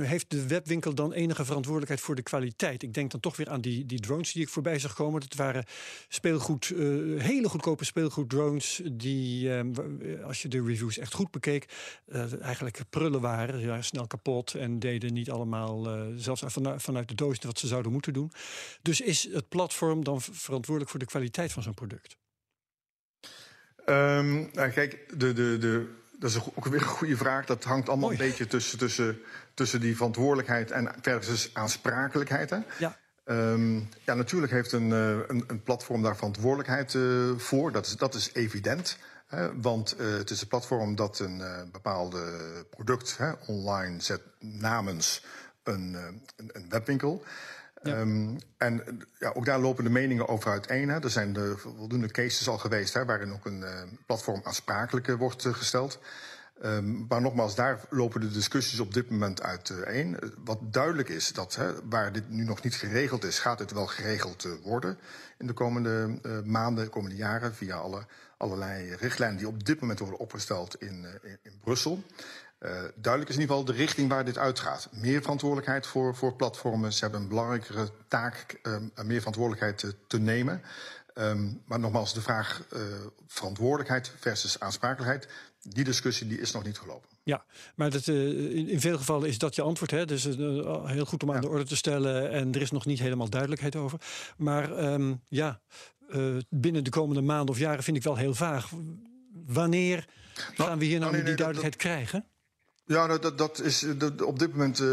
heeft 0.00 0.30
de 0.30 0.46
webwinkel 0.46 0.94
dan 0.94 1.12
enige 1.12 1.44
verantwoordelijkheid 1.44 2.00
voor 2.00 2.14
de 2.14 2.22
kwaliteit? 2.22 2.82
Ik 2.82 2.94
denk 2.94 3.10
dan 3.10 3.20
toch 3.20 3.36
weer 3.36 3.48
aan 3.48 3.60
die, 3.60 3.86
die 3.86 4.00
drones 4.00 4.32
die 4.32 4.42
ik 4.42 4.48
voorbij 4.48 4.78
zag 4.78 4.94
komen. 4.94 5.20
Dat 5.20 5.34
waren 5.34 5.64
speelgoed, 6.08 6.70
uh, 6.70 7.20
hele 7.22 7.48
goedkope 7.48 7.84
speelgoeddrones. 7.84 8.80
Die, 8.92 9.48
uh, 9.48 10.24
als 10.24 10.42
je 10.42 10.48
de 10.48 10.62
reviews 10.62 10.98
echt 10.98 11.14
goed 11.14 11.30
bekeek, 11.30 11.68
uh, 12.06 12.42
eigenlijk 12.42 12.80
prullen 12.90 13.20
waren. 13.20 13.60
Ja, 13.60 13.82
snel 13.82 14.06
kapot 14.06 14.54
en 14.54 14.78
deden 14.78 15.12
niet 15.12 15.30
allemaal, 15.30 15.88
zelfs 16.16 16.42
van, 16.46 16.80
vanuit 16.80 17.08
de 17.08 17.14
doos, 17.14 17.38
wat 17.38 17.58
ze 17.58 17.66
zouden 17.66 17.92
moeten 17.92 18.12
doen. 18.12 18.32
Dus 18.82 19.00
is 19.00 19.28
het 19.32 19.48
platform 19.48 20.04
dan 20.04 20.20
verantwoordelijk 20.20 20.90
voor 20.90 21.00
de 21.00 21.06
kwaliteit 21.06 21.52
van 21.52 21.62
zo'n 21.62 21.74
product? 21.74 22.16
Um, 23.86 24.50
nou, 24.52 24.70
kijk, 24.70 25.18
de, 25.18 25.32
de, 25.32 25.58
de, 25.58 25.88
dat 26.22 26.30
is 26.30 26.38
ook 26.54 26.64
weer 26.64 26.80
een 26.80 26.86
goede 26.86 27.16
vraag. 27.16 27.46
Dat 27.46 27.64
hangt 27.64 27.88
allemaal 27.88 28.08
Mooi. 28.08 28.20
een 28.20 28.28
beetje 28.28 28.46
tussen, 28.46 28.78
tussen 28.78 29.18
tussen 29.54 29.80
die 29.80 29.96
verantwoordelijkheid 29.96 30.70
en 30.70 30.94
versus 31.00 31.50
aansprakelijkheid. 31.52 32.50
Hè? 32.50 32.58
Ja. 32.78 32.96
Ehm, 33.24 33.76
ja, 34.04 34.14
natuurlijk 34.14 34.52
heeft 34.52 34.72
een, 34.72 34.88
uh, 34.90 35.16
een, 35.28 35.44
een, 35.46 35.62
platform 35.62 36.02
daar 36.02 36.16
verantwoordelijkheid 36.16 36.94
uh, 36.94 37.38
voor. 37.38 37.72
Dat 37.72 37.86
is, 37.86 37.96
dat 37.96 38.14
is 38.14 38.30
evident. 38.32 38.98
Hè, 39.26 39.60
want 39.60 39.96
uh, 40.00 40.16
het 40.16 40.30
is 40.30 40.40
een 40.40 40.48
platform 40.48 40.94
dat 40.94 41.18
een 41.18 41.42
bepaalde 41.72 42.20
product 42.70 43.16
hè, 43.18 43.32
online 43.46 44.00
zet 44.00 44.20
namens 44.38 45.24
een, 45.62 45.94
een, 46.36 46.50
een 46.52 46.66
webwinkel. 46.68 47.24
Ja. 47.82 47.98
Um, 47.98 48.38
en 48.56 49.02
ja, 49.18 49.32
ook 49.34 49.44
daar 49.44 49.60
lopen 49.60 49.84
de 49.84 49.90
meningen 49.90 50.28
over 50.28 50.50
uiteen. 50.50 50.88
Hè. 50.88 51.02
Er 51.02 51.10
zijn 51.10 51.32
de 51.32 51.54
voldoende 51.56 52.10
cases 52.10 52.48
al 52.48 52.58
geweest 52.58 52.94
hè, 52.94 53.04
waarin 53.04 53.32
ook 53.32 53.46
een 53.46 53.64
platform 54.06 54.40
aansprakelijk 54.44 55.06
wordt 55.06 55.46
gesteld. 55.46 56.00
Um, 56.64 57.04
maar 57.08 57.20
nogmaals, 57.20 57.54
daar 57.54 57.80
lopen 57.90 58.20
de 58.20 58.30
discussies 58.30 58.80
op 58.80 58.94
dit 58.94 59.10
moment 59.10 59.42
uiteen. 59.42 60.08
Uh, 60.08 60.30
wat 60.44 60.58
duidelijk 60.60 61.08
is, 61.08 61.32
dat 61.32 61.54
hè, 61.54 61.88
waar 61.88 62.12
dit 62.12 62.30
nu 62.30 62.44
nog 62.44 62.62
niet 62.62 62.74
geregeld 62.74 63.24
is, 63.24 63.38
gaat 63.38 63.58
het 63.58 63.72
wel 63.72 63.86
geregeld 63.86 64.44
uh, 64.44 64.52
worden 64.62 64.98
in 65.38 65.46
de 65.46 65.52
komende 65.52 66.18
uh, 66.22 66.40
maanden, 66.44 66.84
de 66.84 66.90
komende 66.90 67.16
jaren, 67.16 67.54
via 67.54 67.76
alle, 67.76 68.06
allerlei 68.36 68.94
richtlijnen 68.94 69.38
die 69.38 69.46
op 69.46 69.64
dit 69.64 69.80
moment 69.80 69.98
worden 69.98 70.18
opgesteld 70.18 70.80
in, 70.80 71.06
in, 71.22 71.38
in 71.42 71.58
Brussel. 71.60 72.02
Duidelijk 72.94 73.28
is 73.28 73.34
in 73.34 73.40
ieder 73.40 73.56
geval 73.56 73.64
de 73.64 73.72
richting 73.72 74.08
waar 74.08 74.24
dit 74.24 74.38
uitgaat. 74.38 74.88
Meer 74.92 75.20
verantwoordelijkheid 75.20 75.86
voor, 75.86 76.16
voor 76.16 76.34
platformen. 76.34 76.92
Ze 76.92 77.00
hebben 77.00 77.20
een 77.20 77.28
belangrijkere 77.28 77.88
taak, 78.08 78.60
meer 79.04 79.18
verantwoordelijkheid 79.18 79.94
te 80.06 80.18
nemen. 80.18 80.62
Um, 81.14 81.62
maar 81.66 81.80
nogmaals, 81.80 82.14
de 82.14 82.20
vraag 82.20 82.64
uh, 82.72 82.80
verantwoordelijkheid 83.26 84.12
versus 84.18 84.60
aansprakelijkheid 84.60 85.28
die 85.62 85.84
discussie 85.84 86.26
die 86.26 86.40
is 86.40 86.52
nog 86.52 86.64
niet 86.64 86.78
gelopen. 86.78 87.08
Ja, 87.22 87.44
maar 87.74 87.90
dat, 87.90 88.06
uh, 88.06 88.56
in, 88.56 88.68
in, 88.68 88.80
veel 88.80 88.96
gevallen 88.96 89.28
is 89.28 89.38
dat 89.38 89.54
je 89.54 89.62
antwoord. 89.62 89.90
Hè? 89.90 90.04
Dus 90.04 90.26
uh, 90.26 90.86
heel 90.86 91.04
goed 91.04 91.22
om 91.22 91.28
aan 91.28 91.34
ja. 91.34 91.40
de 91.40 91.48
orde 91.48 91.64
te 91.64 91.76
stellen. 91.76 92.30
En 92.30 92.52
er 92.52 92.60
is 92.60 92.70
nog 92.70 92.86
niet 92.86 92.98
helemaal 92.98 93.28
duidelijkheid 93.28 93.76
over. 93.76 94.00
Maar 94.36 94.92
um, 94.92 95.22
ja, 95.28 95.60
binnen 96.48 96.84
de 96.84 96.90
komende 96.90 97.22
maanden 97.22 97.54
of 97.54 97.58
jaren 97.60 97.82
vind 97.82 97.96
ik 97.96 98.02
wel 98.02 98.16
heel 98.16 98.34
vaag. 98.34 98.70
Wanneer 99.46 100.04
nou, 100.34 100.68
gaan 100.68 100.78
we 100.78 100.84
hier 100.84 100.98
nou, 100.98 101.12
nou 101.12 101.22
nee, 101.22 101.34
die 101.34 101.44
duidelijkheid 101.44 101.72
dat, 101.72 101.82
krijgen? 101.82 102.26
Ja, 102.92 103.06
nou, 103.06 103.20
dat, 103.20 103.38
dat 103.38 103.60
is, 103.60 103.86
dat, 103.96 104.22
op 104.22 104.38
dit 104.38 104.50
moment 104.50 104.80
uh, 104.80 104.88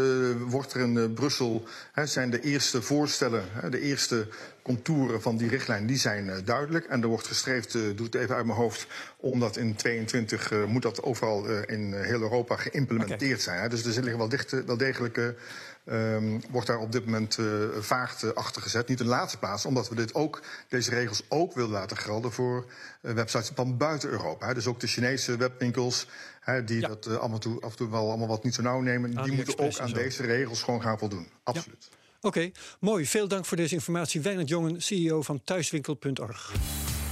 wordt 0.46 0.72
er 0.72 0.80
in 0.80 0.94
uh, 0.94 1.04
Brussel 1.14 1.64
hè, 1.92 2.06
zijn 2.06 2.30
de 2.30 2.40
eerste 2.40 2.82
voorstellen, 2.82 3.44
hè, 3.50 3.70
de 3.70 3.80
eerste 3.80 4.26
contouren 4.62 5.22
van 5.22 5.36
die 5.36 5.48
richtlijn, 5.48 5.86
die 5.86 5.96
zijn 5.96 6.26
uh, 6.26 6.34
duidelijk. 6.44 6.84
En 6.84 7.02
er 7.02 7.08
wordt 7.08 7.26
gestreefd, 7.26 7.72
doe 7.72 8.06
het 8.06 8.14
even 8.14 8.34
uit 8.34 8.46
mijn 8.46 8.58
hoofd, 8.58 8.86
omdat 9.16 9.56
in 9.56 9.74
22 9.74 10.52
moet 10.66 10.82
dat 10.82 11.02
overal 11.02 11.48
in 11.48 11.94
heel 11.94 12.20
Europa 12.20 12.56
geïmplementeerd 12.56 13.20
okay. 13.20 13.38
zijn. 13.38 13.60
Hè. 13.60 13.68
Dus 13.68 13.84
er 13.84 14.02
liggen 14.02 14.18
wel, 14.18 14.28
dicht, 14.28 14.64
wel 14.66 14.76
degelijke 14.76 15.34
Um, 15.84 16.40
wordt 16.50 16.66
daar 16.66 16.78
op 16.78 16.92
dit 16.92 17.04
moment 17.04 17.38
uh, 17.38 17.68
vaag 17.78 18.22
uh, 18.22 18.32
achter 18.32 18.62
gezet. 18.62 18.88
Niet 18.88 19.00
in 19.00 19.04
de 19.04 19.10
laatste 19.10 19.38
plaats, 19.38 19.64
omdat 19.64 19.88
we 19.88 19.94
dit 19.94 20.14
ook, 20.14 20.42
deze 20.68 20.90
regels 20.90 21.22
ook 21.28 21.54
willen 21.54 21.70
laten 21.70 21.96
gelden 21.96 22.32
voor 22.32 22.66
uh, 23.02 23.12
websites 23.12 23.50
van 23.54 23.76
buiten 23.76 24.08
Europa. 24.08 24.46
Hè. 24.46 24.54
Dus 24.54 24.66
ook 24.66 24.80
de 24.80 24.86
Chinese 24.86 25.36
webwinkels, 25.36 26.06
hè, 26.40 26.64
die 26.64 26.80
ja. 26.80 26.88
dat 26.88 27.06
uh, 27.06 27.16
af, 27.16 27.32
en 27.32 27.40
toe, 27.40 27.60
af 27.60 27.70
en 27.70 27.76
toe 27.76 27.90
wel 27.90 28.08
allemaal 28.08 28.28
wat 28.28 28.44
niet 28.44 28.54
zo 28.54 28.62
nauw 28.62 28.80
nemen, 28.80 29.18
aan 29.18 29.24
die, 29.24 29.34
die 29.34 29.44
moeten 29.44 29.64
ook 29.64 29.78
aan 29.78 29.88
zo. 29.88 29.94
deze 29.94 30.22
regels 30.22 30.62
gewoon 30.62 30.82
gaan 30.82 30.98
voldoen. 30.98 31.28
Absoluut. 31.42 31.88
Ja. 31.90 31.96
Oké, 32.22 32.38
okay, 32.38 32.52
mooi. 32.80 33.06
Veel 33.06 33.28
dank 33.28 33.44
voor 33.44 33.56
deze 33.56 33.74
informatie. 33.74 34.20
Wijnand 34.20 34.48
Jongen, 34.48 34.82
CEO 34.82 35.22
van 35.22 35.40
thuiswinkel.org. 35.44 36.52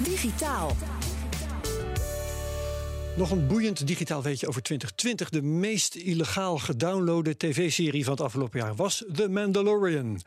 Digitaal. 0.03 0.77
Nog 3.19 3.31
een 3.31 3.47
boeiend 3.47 3.87
digitaal 3.87 4.23
weetje 4.23 4.49
over 4.49 4.63
2020. 4.63 5.29
De 5.29 5.43
meest 5.43 5.95
illegaal 5.95 6.59
gedownloade 6.59 7.37
tv-serie 7.37 8.05
van 8.05 8.13
het 8.13 8.23
afgelopen 8.23 8.61
jaar 8.61 8.75
was 8.75 9.05
The 9.15 9.29
Mandalorian 9.29 10.21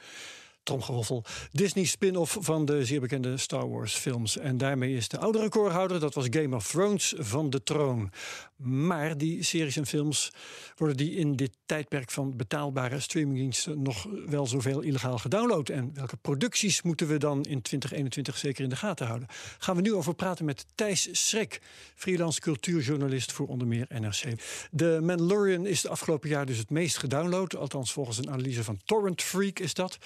tromgeroffel. 0.64 1.24
Disney 1.52 1.86
spin-off 1.86 2.38
van 2.40 2.66
de 2.66 2.86
zeer 2.86 3.00
bekende 3.00 3.38
Star 3.38 3.70
Wars 3.70 3.96
films. 3.96 4.38
En 4.38 4.58
daarmee 4.58 4.96
is 4.96 5.08
de 5.08 5.18
oude 5.18 5.40
recordhouder, 5.40 6.00
dat 6.00 6.14
was 6.14 6.28
Game 6.30 6.56
of 6.56 6.68
Thrones, 6.68 7.14
van 7.18 7.50
de 7.50 7.64
troon. 7.64 8.12
Maar 8.56 9.18
die 9.18 9.44
series 9.44 9.78
en 9.78 9.86
films 9.86 10.32
worden 10.76 10.98
die 10.98 11.16
in 11.16 11.36
dit 11.36 11.52
tijdperk 11.66 12.12
van 12.12 12.38
betaalbare 12.38 13.00
streamingdiensten 13.00 13.82
nog 13.82 14.08
wel 14.26 14.48
zoveel 14.48 14.82
illegaal 14.82 15.18
gedownload. 15.18 15.70
En 15.70 15.92
welke 15.94 16.18
producties 16.18 16.82
moeten 16.82 17.08
we 17.08 17.18
dan 17.18 17.38
in 17.38 17.62
2021 17.62 18.38
zeker 18.38 18.64
in 18.64 18.70
de 18.70 18.76
gaten 18.76 19.06
houden? 19.06 19.28
Gaan 19.58 19.76
we 19.76 19.82
nu 19.82 19.94
over 19.94 20.14
praten 20.14 20.46
met 20.46 20.66
Thijs 20.76 21.10
Schrek, 21.12 21.62
freelance 21.96 22.40
cultuurjournalist 22.40 23.32
voor 23.32 23.48
onder 23.48 23.68
meer 23.68 23.86
NRC. 23.90 24.42
De 24.72 25.00
Mandalorian 25.02 25.66
is 25.66 25.82
de 25.82 25.90
afgelopen 25.90 26.30
jaar 26.30 26.46
dus 26.46 26.58
het 26.58 26.70
meest 26.70 26.98
gedownload, 26.98 27.56
althans 27.56 27.94
volgens 27.94 28.18
een 28.18 28.30
analyse 28.32 28.64
van 28.64 28.80
Torrent 28.86 29.22
Freak 29.22 29.60
is 29.60 29.74
dat. 29.74 29.98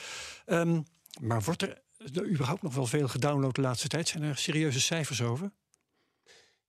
Um, 0.46 0.86
maar 1.22 1.42
wordt 1.42 1.62
er, 1.62 1.82
er 2.14 2.28
überhaupt 2.28 2.62
nog 2.62 2.76
wel 2.76 2.86
veel 2.86 3.08
gedownload 3.08 3.56
de 3.56 3.62
laatste 3.62 3.88
tijd? 3.88 4.08
Zijn 4.08 4.24
er 4.24 4.38
serieuze 4.38 4.82
cijfers 4.82 5.22
over? 5.22 5.52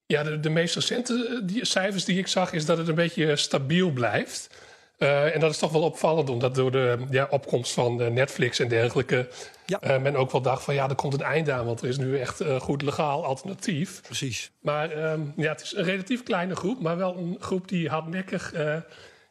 Ja, 0.07 0.23
de, 0.23 0.41
de 0.41 0.51
meest 0.51 0.75
recente 0.75 1.29
eh, 1.29 1.49
die, 1.49 1.65
cijfers 1.65 2.05
die 2.05 2.19
ik 2.19 2.27
zag, 2.27 2.53
is 2.53 2.65
dat 2.65 2.79
het 2.79 2.89
een 2.89 2.95
beetje 2.95 3.37
stabiel 3.37 3.91
blijft. 3.91 4.51
Uh, 4.99 5.35
en 5.35 5.41
dat 5.41 5.51
is 5.51 5.59
toch 5.59 5.73
wel 5.73 5.83
opvallend, 5.83 6.31
omdat 6.31 6.55
door 6.55 6.71
de 6.71 7.07
ja, 7.11 7.27
opkomst 7.31 7.73
van 7.73 8.01
uh, 8.01 8.07
Netflix 8.07 8.59
en 8.59 8.69
dergelijke. 8.69 9.29
Ja. 9.67 9.81
Uh, 9.85 10.03
men 10.03 10.17
ook 10.17 10.31
wel 10.31 10.41
dacht 10.41 10.65
van 10.65 10.75
ja, 10.75 10.89
er 10.89 10.95
komt 10.95 11.15
een 11.15 11.21
einde 11.21 11.53
aan, 11.53 11.67
want 11.67 11.83
er 11.83 11.89
is 11.89 11.97
nu 11.97 12.19
echt 12.19 12.43
goed 12.59 12.83
legaal 12.83 13.25
alternatief. 13.25 14.01
Precies. 14.03 14.51
Maar 14.61 15.13
um, 15.13 15.33
ja, 15.37 15.53
het 15.53 15.63
is 15.63 15.75
een 15.77 15.85
relatief 15.85 16.23
kleine 16.23 16.57
groep, 16.57 16.81
maar 16.81 16.97
wel 16.97 17.17
een 17.17 17.37
groep 17.41 17.69
die 17.69 17.89
hardnekkig 17.89 18.53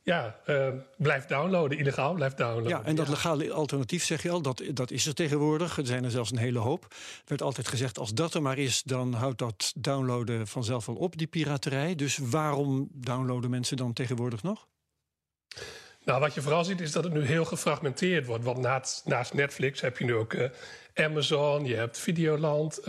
ja, 0.05 0.35
uh, 0.47 0.67
blijft 0.97 1.29
downloaden, 1.29 1.77
illegaal 1.77 2.13
blijft 2.13 2.37
downloaden. 2.37 2.69
Ja, 2.69 2.83
en 2.83 2.95
dat 2.95 3.07
legale 3.07 3.51
alternatief, 3.51 4.03
zeg 4.03 4.23
je 4.23 4.29
al, 4.29 4.41
dat, 4.41 4.63
dat 4.73 4.91
is 4.91 5.05
er 5.05 5.13
tegenwoordig. 5.13 5.77
Er 5.77 5.85
zijn 5.85 6.03
er 6.03 6.11
zelfs 6.11 6.31
een 6.31 6.37
hele 6.37 6.59
hoop. 6.59 6.83
Er 6.89 7.23
werd 7.25 7.41
altijd 7.41 7.67
gezegd, 7.67 7.99
als 7.99 8.13
dat 8.13 8.33
er 8.33 8.41
maar 8.41 8.57
is, 8.57 8.83
dan 8.83 9.13
houdt 9.13 9.37
dat 9.37 9.73
downloaden 9.75 10.47
vanzelf 10.47 10.85
wel 10.85 10.95
op, 10.95 11.17
die 11.17 11.27
piraterij. 11.27 11.95
Dus 11.95 12.17
waarom 12.17 12.89
downloaden 12.91 13.49
mensen 13.49 13.77
dan 13.77 13.93
tegenwoordig 13.93 14.43
nog? 14.43 14.67
Nou, 16.03 16.19
wat 16.19 16.33
je 16.33 16.41
vooral 16.41 16.63
ziet 16.63 16.81
is 16.81 16.91
dat 16.91 17.03
het 17.03 17.13
nu 17.13 17.25
heel 17.25 17.45
gefragmenteerd 17.45 18.25
wordt. 18.25 18.43
Want 18.43 18.57
naast, 18.57 19.01
naast 19.05 19.33
Netflix 19.33 19.81
heb 19.81 19.97
je 19.97 20.05
nu 20.05 20.15
ook 20.15 20.33
uh, 20.33 20.49
Amazon, 20.93 21.65
je 21.65 21.75
hebt 21.75 21.97
Videoland, 21.97 22.79
uh, 22.79 22.85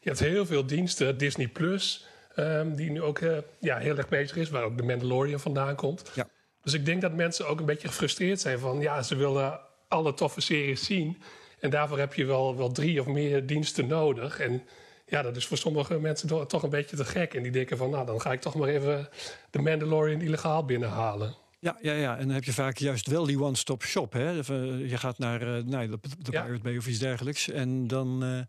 je 0.00 0.08
hebt 0.08 0.20
heel 0.20 0.46
veel 0.46 0.66
diensten, 0.66 1.18
Disney 1.18 1.48
Plus... 1.48 2.06
Um, 2.38 2.74
die 2.74 2.90
nu 2.90 3.02
ook 3.02 3.18
uh, 3.18 3.38
ja, 3.60 3.78
heel 3.78 3.96
erg 3.96 4.08
bezig 4.08 4.36
is, 4.36 4.50
waar 4.50 4.62
ook 4.62 4.76
de 4.76 4.82
Mandalorian 4.82 5.40
vandaan 5.40 5.74
komt. 5.74 6.10
Ja. 6.14 6.28
Dus 6.64 6.72
ik 6.72 6.84
denk 6.84 7.00
dat 7.00 7.12
mensen 7.12 7.48
ook 7.48 7.60
een 7.60 7.66
beetje 7.66 7.88
gefrustreerd 7.88 8.40
zijn 8.40 8.58
van 8.58 8.80
ja, 8.80 9.02
ze 9.02 9.16
willen 9.16 9.60
alle 9.88 10.14
toffe 10.14 10.40
series 10.40 10.84
zien. 10.84 11.22
En 11.60 11.70
daarvoor 11.70 11.98
heb 11.98 12.14
je 12.14 12.24
wel, 12.24 12.56
wel 12.56 12.72
drie 12.72 13.00
of 13.00 13.06
meer 13.06 13.46
diensten 13.46 13.86
nodig. 13.86 14.40
En 14.40 14.62
ja, 15.06 15.22
dat 15.22 15.36
is 15.36 15.46
voor 15.46 15.56
sommige 15.56 15.98
mensen 15.98 16.48
toch 16.48 16.62
een 16.62 16.70
beetje 16.70 16.96
te 16.96 17.04
gek. 17.04 17.34
En 17.34 17.42
die 17.42 17.52
denken 17.52 17.76
van 17.76 17.90
nou, 17.90 18.06
dan 18.06 18.20
ga 18.20 18.32
ik 18.32 18.40
toch 18.40 18.54
maar 18.54 18.68
even 18.68 19.08
de 19.50 19.58
Mandalorian 19.58 20.20
illegaal 20.20 20.64
binnenhalen. 20.64 21.34
Ja, 21.58 21.78
ja, 21.80 21.92
ja, 21.92 22.16
en 22.16 22.26
dan 22.26 22.34
heb 22.34 22.44
je 22.44 22.52
vaak 22.52 22.76
juist 22.76 23.06
wel 23.06 23.26
die 23.26 23.42
one-stop 23.42 23.82
shop. 23.82 24.12
Hè? 24.12 24.30
Je 24.30 24.96
gaat 24.96 25.18
naar 25.18 25.42
uh, 25.42 25.64
nou, 25.64 25.88
de, 25.88 25.98
de 26.18 26.32
ja. 26.32 26.42
Pirate 26.42 26.62
Bay 26.62 26.76
of 26.76 26.86
iets 26.86 26.98
dergelijks. 26.98 27.50
En 27.50 27.86
dan, 27.86 28.24
uh, 28.24 28.40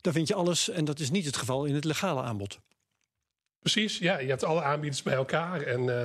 dan 0.00 0.12
vind 0.12 0.28
je 0.28 0.34
alles. 0.34 0.68
En 0.68 0.84
dat 0.84 0.98
is 0.98 1.10
niet 1.10 1.26
het 1.26 1.36
geval 1.36 1.64
in 1.64 1.74
het 1.74 1.84
legale 1.84 2.22
aanbod. 2.22 2.58
Precies, 3.58 3.98
ja. 3.98 4.18
Je 4.18 4.28
hebt 4.28 4.44
alle 4.44 4.62
aanbieders 4.62 5.02
bij 5.02 5.14
elkaar. 5.14 5.62
En 5.62 5.82
uh, 5.82 6.04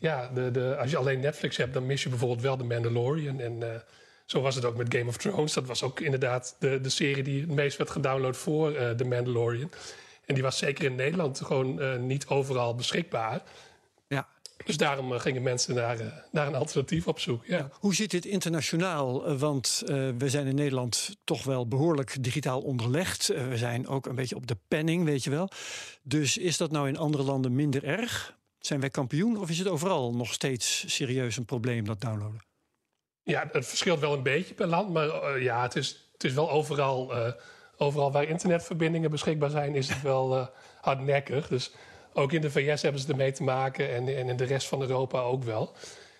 ja, 0.00 0.30
de, 0.34 0.50
de, 0.50 0.76
als 0.76 0.90
je 0.90 0.96
alleen 0.96 1.20
Netflix 1.20 1.56
hebt, 1.56 1.74
dan 1.74 1.86
mis 1.86 2.02
je 2.02 2.08
bijvoorbeeld 2.08 2.42
wel 2.42 2.56
The 2.56 2.64
Mandalorian. 2.64 3.40
En 3.40 3.52
uh, 3.52 3.68
zo 4.26 4.40
was 4.40 4.54
het 4.54 4.64
ook 4.64 4.76
met 4.76 4.94
Game 4.94 5.08
of 5.08 5.16
Thrones. 5.16 5.52
Dat 5.52 5.66
was 5.66 5.82
ook 5.82 6.00
inderdaad 6.00 6.56
de, 6.58 6.80
de 6.80 6.88
serie 6.88 7.22
die 7.22 7.40
het 7.40 7.50
meest 7.50 7.76
werd 7.76 7.90
gedownload 7.90 8.36
voor 8.36 8.72
uh, 8.72 8.90
The 8.90 9.04
Mandalorian. 9.04 9.70
En 10.26 10.34
die 10.34 10.42
was 10.42 10.58
zeker 10.58 10.84
in 10.84 10.94
Nederland 10.94 11.40
gewoon 11.40 12.06
niet 12.06 12.26
overal 12.26 12.74
beschikbaar. 12.74 13.42
Ja. 14.08 14.28
Dus 14.64 14.76
daarom 14.76 15.12
gingen 15.12 15.42
mensen 15.42 15.74
naar, 15.74 16.26
naar 16.32 16.46
een 16.46 16.54
alternatief 16.54 17.06
op 17.06 17.20
zoek. 17.20 17.46
Ja. 17.46 17.56
Ja, 17.56 17.70
hoe 17.72 17.94
zit 17.94 18.10
dit 18.10 18.26
internationaal? 18.26 19.36
Want 19.38 19.82
we 20.18 20.28
zijn 20.28 20.46
in 20.46 20.54
Nederland 20.54 21.16
toch 21.24 21.44
wel 21.44 21.68
behoorlijk 21.68 22.16
digitaal 22.20 22.60
onderlegd. 22.60 23.26
We 23.26 23.56
zijn 23.56 23.86
ook 23.86 24.06
een 24.06 24.14
beetje 24.14 24.36
op 24.36 24.46
de 24.46 24.56
penning, 24.68 25.04
weet 25.04 25.24
je 25.24 25.30
wel. 25.30 25.50
Dus 26.02 26.38
is 26.38 26.56
dat 26.56 26.70
nou 26.70 26.88
in 26.88 26.98
andere 26.98 27.22
landen 27.22 27.54
minder 27.54 27.84
erg? 27.84 28.38
Zijn 28.60 28.80
wij 28.80 28.90
kampioen 28.90 29.38
of 29.38 29.50
is 29.50 29.58
het 29.58 29.68
overal 29.68 30.14
nog 30.14 30.32
steeds 30.32 30.94
serieus 30.94 31.36
een 31.36 31.44
probleem, 31.44 31.84
dat 31.84 32.00
downloaden? 32.00 32.44
Ja, 33.22 33.48
het 33.52 33.66
verschilt 33.66 34.00
wel 34.00 34.12
een 34.12 34.22
beetje 34.22 34.54
per 34.54 34.66
land. 34.66 34.92
Maar 34.92 35.06
uh, 35.36 35.42
ja, 35.42 35.62
het 35.62 35.76
is, 35.76 36.10
het 36.12 36.24
is 36.24 36.32
wel 36.32 36.50
overal, 36.50 37.14
overal 37.76 38.12
waar 38.12 38.24
internetverbindingen 38.24 39.10
beschikbaar 39.10 39.50
zijn, 39.50 39.74
is 39.74 39.88
het 39.88 40.02
wel 40.02 40.50
hardnekkig. 40.80 41.48
Dus 41.48 41.72
ook 42.12 42.32
in 42.32 42.40
de 42.40 42.50
VS 42.50 42.82
hebben 42.82 43.00
ze 43.00 43.08
ermee 43.08 43.32
te 43.32 43.42
maken 43.42 43.90
en, 43.90 44.16
en 44.16 44.28
in 44.28 44.36
de 44.36 44.44
rest 44.44 44.68
van 44.68 44.80
Europa 44.80 45.20
ook 45.20 45.44
wel. 45.44 45.76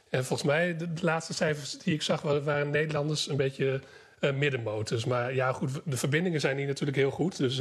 En 0.09 0.25
volgens 0.25 0.49
mij, 0.49 0.77
de, 0.77 0.93
de 0.93 1.05
laatste 1.05 1.35
cijfers 1.35 1.79
die 1.79 1.95
ik 1.95 2.03
zag, 2.03 2.21
waren, 2.21 2.71
Nederlanders 2.71 3.29
een 3.29 3.37
beetje 3.37 3.81
middenmotors. 4.35 5.05
Maar 5.05 5.35
ja, 5.35 5.53
goed, 5.53 5.81
de 5.85 5.97
verbindingen 5.97 6.41
zijn 6.41 6.57
hier 6.57 6.67
natuurlijk 6.67 6.99
heel 6.99 7.11
goed. 7.11 7.37
Dus 7.37 7.61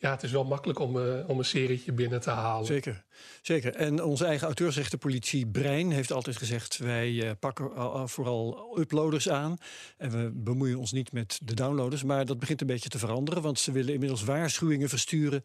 ja, 0.00 0.10
het 0.10 0.22
is 0.22 0.30
wel 0.30 0.44
makkelijk 0.44 0.78
om, 0.78 0.96
uh, 0.96 1.28
om 1.28 1.38
een 1.38 1.44
serietje 1.44 1.92
binnen 1.92 2.20
te 2.20 2.30
halen. 2.30 2.66
Zeker, 2.66 3.04
zeker. 3.42 3.74
En 3.74 4.02
onze 4.04 4.24
eigen 4.24 4.46
auteursrechtenpolitie 4.46 5.46
Brein 5.46 5.90
heeft 5.90 6.12
altijd 6.12 6.36
gezegd... 6.36 6.78
wij 6.78 7.10
uh, 7.10 7.30
pakken 7.40 8.08
vooral 8.08 8.76
uploaders 8.78 9.28
aan 9.28 9.56
en 9.96 10.10
we 10.10 10.30
bemoeien 10.34 10.78
ons 10.78 10.92
niet 10.92 11.12
met 11.12 11.40
de 11.42 11.54
downloaders. 11.54 12.02
Maar 12.02 12.26
dat 12.26 12.38
begint 12.38 12.60
een 12.60 12.66
beetje 12.66 12.88
te 12.88 12.98
veranderen... 12.98 13.42
want 13.42 13.58
ze 13.58 13.72
willen 13.72 13.92
inmiddels 13.92 14.24
waarschuwingen 14.24 14.88
versturen 14.88 15.42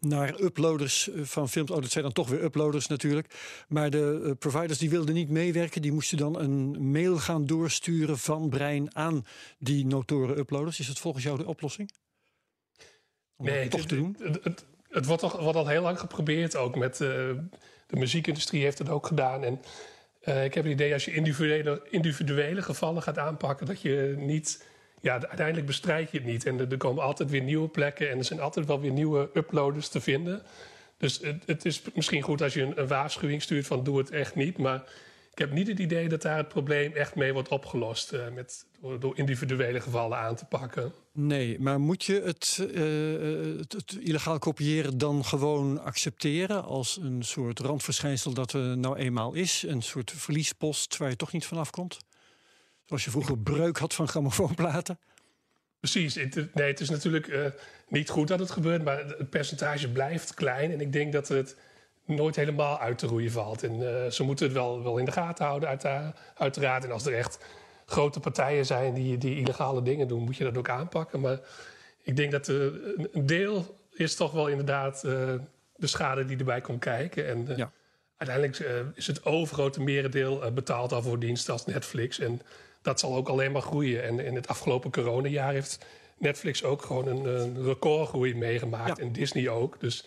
naar 0.00 0.40
uploaders 0.40 1.10
eh, 1.10 1.22
van 1.22 1.48
films. 1.48 1.70
Oh, 1.70 1.80
dat 1.80 1.90
zijn 1.90 2.04
dan 2.04 2.12
toch 2.12 2.28
weer 2.28 2.44
uploaders 2.44 2.86
natuurlijk. 2.86 3.34
Maar 3.68 3.90
de 3.90 4.36
providers 4.38 4.78
die 4.78 4.90
wilden 4.90 5.14
niet 5.14 5.30
meewerken... 5.30 5.82
die 5.82 5.92
moesten 5.92 6.18
dan 6.18 6.38
een 6.38 6.90
mail 6.90 7.18
gaan 7.18 7.46
doorsturen 7.46 8.18
van 8.18 8.48
Brein 8.48 8.96
aan 8.96 9.24
die 9.58 9.86
notoren 9.86 10.38
uploaders. 10.38 10.80
Is 10.80 10.86
dat 10.86 10.98
volgens 10.98 11.24
jou 11.24 11.38
de 11.38 11.46
oplossing? 11.46 11.90
Nee, 13.36 13.68
toch 13.68 13.86
te 13.86 13.96
doen? 13.96 14.16
Het, 14.42 14.64
het, 14.90 15.06
wordt, 15.06 15.22
toch, 15.22 15.40
wordt 15.40 15.58
al 15.58 15.68
heel 15.68 15.82
lang 15.82 15.98
geprobeerd 15.98 16.56
ook. 16.56 16.76
Met, 16.76 17.00
uh, 17.00 17.08
de 17.86 17.96
muziekindustrie 17.96 18.62
heeft 18.62 18.78
het 18.78 18.88
ook 18.88 19.06
gedaan. 19.06 19.44
En 19.44 19.60
uh, 20.24 20.44
ik 20.44 20.54
heb 20.54 20.64
het 20.64 20.72
idee 20.72 20.92
als 20.92 21.04
je 21.04 21.14
individuele, 21.14 21.82
individuele 21.90 22.62
gevallen 22.62 23.02
gaat 23.02 23.18
aanpakken... 23.18 23.66
dat 23.66 23.80
je 23.80 24.14
niet... 24.18 24.64
Ja, 25.00 25.12
uiteindelijk 25.12 25.66
bestrijd 25.66 26.10
je 26.10 26.18
het 26.18 26.26
niet. 26.26 26.46
En 26.46 26.58
er, 26.58 26.70
er 26.70 26.76
komen 26.76 27.02
altijd 27.02 27.30
weer 27.30 27.42
nieuwe 27.42 27.68
plekken... 27.68 28.10
en 28.10 28.18
er 28.18 28.24
zijn 28.24 28.40
altijd 28.40 28.66
wel 28.66 28.80
weer 28.80 28.92
nieuwe 28.92 29.30
uploaders 29.34 29.88
te 29.88 30.00
vinden. 30.00 30.42
Dus 30.96 31.18
het, 31.22 31.42
het 31.46 31.64
is 31.64 31.82
misschien 31.94 32.22
goed 32.22 32.42
als 32.42 32.54
je 32.54 32.62
een, 32.62 32.80
een 32.80 32.86
waarschuwing 32.86 33.42
stuurt 33.42 33.66
van 33.66 33.84
doe 33.84 33.98
het 33.98 34.10
echt 34.10 34.34
niet. 34.34 34.58
Maar 34.58 34.82
ik 35.32 35.38
heb 35.38 35.52
niet 35.52 35.68
het 35.68 35.78
idee 35.78 36.08
dat 36.08 36.22
daar 36.22 36.36
het 36.36 36.48
probleem 36.48 36.92
echt 36.92 37.14
mee 37.14 37.32
wordt 37.32 37.48
opgelost. 37.48 38.12
Uh, 38.12 38.20
met, 38.34 38.64
door, 38.98 39.18
individuele 39.18 39.80
gevallen 39.80 40.18
aan 40.18 40.36
te 40.36 40.44
pakken. 40.44 40.92
Nee, 41.12 41.60
maar 41.60 41.80
moet 41.80 42.04
je 42.04 42.20
het, 42.24 42.58
uh, 42.60 43.58
het, 43.58 43.72
het, 43.72 43.98
illegaal 44.00 44.38
kopiëren 44.38 44.98
dan 44.98 45.24
gewoon 45.24 45.82
accepteren 45.82 46.64
als 46.64 46.98
een 47.02 47.22
soort 47.22 47.58
randverschijnsel 47.58 48.32
dat 48.32 48.52
er 48.52 48.78
nou 48.78 48.96
eenmaal 48.96 49.34
is? 49.34 49.64
Een 49.66 49.82
soort 49.82 50.12
verliespost 50.16 50.96
waar 50.96 51.08
je 51.08 51.16
toch 51.16 51.32
niet 51.32 51.46
vanaf 51.46 51.70
komt? 51.70 51.98
Zoals 52.84 53.04
je 53.04 53.10
vroeger 53.10 53.38
breuk 53.38 53.78
had 53.78 53.94
van 53.94 54.08
grammofoonplaten? 54.08 54.98
Precies. 55.80 56.14
Nee, 56.14 56.66
het 56.66 56.80
is 56.80 56.90
natuurlijk 56.90 57.26
uh, 57.26 57.46
niet 57.88 58.10
goed 58.10 58.28
dat 58.28 58.38
het 58.38 58.50
gebeurt, 58.50 58.84
maar 58.84 58.98
het 58.98 59.30
percentage 59.30 59.88
blijft 59.88 60.34
klein. 60.34 60.72
En 60.72 60.80
ik 60.80 60.92
denk 60.92 61.12
dat 61.12 61.28
het 61.28 61.56
nooit 62.04 62.36
helemaal 62.36 62.78
uit 62.78 62.98
te 62.98 63.06
roeien 63.06 63.30
valt. 63.30 63.62
En 63.62 63.80
uh, 63.80 64.06
ze 64.06 64.22
moeten 64.22 64.44
het 64.44 64.54
wel, 64.54 64.82
wel 64.82 64.98
in 64.98 65.04
de 65.04 65.12
gaten 65.12 65.44
houden, 65.44 65.68
uit, 65.68 65.84
uiteraard. 66.34 66.84
En 66.84 66.90
als 66.90 67.06
er 67.06 67.14
echt 67.14 67.38
grote 67.86 68.20
partijen 68.20 68.66
zijn 68.66 68.94
die, 68.94 69.18
die 69.18 69.36
illegale 69.36 69.82
dingen 69.82 70.08
doen, 70.08 70.22
moet 70.22 70.36
je 70.36 70.44
dat 70.44 70.56
ook 70.56 70.68
aanpakken. 70.68 71.20
Maar 71.20 71.38
ik 72.02 72.16
denk 72.16 72.32
dat 72.32 72.48
uh, 72.48 72.56
een 73.12 73.26
deel 73.26 73.76
is 73.92 74.14
toch 74.14 74.32
wel 74.32 74.48
inderdaad 74.48 75.02
uh, 75.06 75.12
de 75.76 75.86
schade 75.86 76.24
die 76.24 76.38
erbij 76.38 76.60
komt 76.60 76.80
kijken. 76.80 77.26
En 77.26 77.56
ja. 77.56 77.72
uiteindelijk 78.16 78.92
is 78.94 79.06
het 79.06 79.24
overgrote 79.24 79.80
merendeel 79.80 80.52
betaald 80.52 80.92
al 80.92 81.02
voor 81.02 81.18
diensten 81.18 81.52
als 81.52 81.66
Netflix. 81.66 82.18
En 82.18 82.40
dat 82.82 83.00
zal 83.00 83.16
ook 83.16 83.28
alleen 83.28 83.52
maar 83.52 83.62
groeien. 83.62 84.02
En 84.02 84.20
in 84.20 84.34
het 84.34 84.48
afgelopen 84.48 84.90
coronajaar 84.90 85.52
heeft 85.52 85.84
Netflix 86.18 86.64
ook 86.64 86.82
gewoon 86.82 87.06
een, 87.06 87.24
een 87.24 87.64
recordgroei 87.64 88.34
meegemaakt. 88.34 88.96
Ja. 88.98 89.04
En 89.04 89.12
Disney 89.12 89.48
ook. 89.48 89.80
Dus 89.80 90.04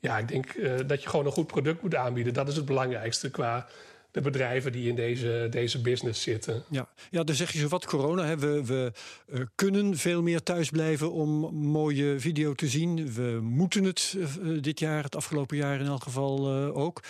ja, 0.00 0.18
ik 0.18 0.28
denk 0.28 0.54
uh, 0.54 0.72
dat 0.86 1.02
je 1.02 1.08
gewoon 1.08 1.26
een 1.26 1.32
goed 1.32 1.46
product 1.46 1.82
moet 1.82 1.94
aanbieden. 1.94 2.34
Dat 2.34 2.48
is 2.48 2.56
het 2.56 2.64
belangrijkste 2.64 3.30
qua 3.30 3.66
de 4.12 4.20
bedrijven 4.20 4.72
die 4.72 4.88
in 4.88 4.94
deze, 4.94 5.46
deze 5.50 5.80
business 5.80 6.22
zitten. 6.22 6.64
Ja, 6.68 6.88
ja 7.10 7.24
dan 7.24 7.34
zeg 7.34 7.52
je 7.52 7.58
zo 7.58 7.68
wat 7.68 7.86
corona. 7.86 8.24
Hè. 8.24 8.38
We, 8.38 8.64
we 8.64 8.92
uh, 9.26 9.40
kunnen 9.54 9.96
veel 9.96 10.22
meer 10.22 10.42
thuis 10.42 10.70
blijven 10.70 11.12
om 11.12 11.54
mooie 11.54 12.20
video 12.20 12.54
te 12.54 12.68
zien. 12.68 13.12
We 13.12 13.38
moeten 13.42 13.84
het 13.84 14.14
uh, 14.16 14.62
dit 14.62 14.78
jaar, 14.78 15.02
het 15.02 15.16
afgelopen 15.16 15.56
jaar 15.56 15.80
in 15.80 15.86
elk 15.86 16.02
geval 16.02 16.48
ook. 16.74 17.02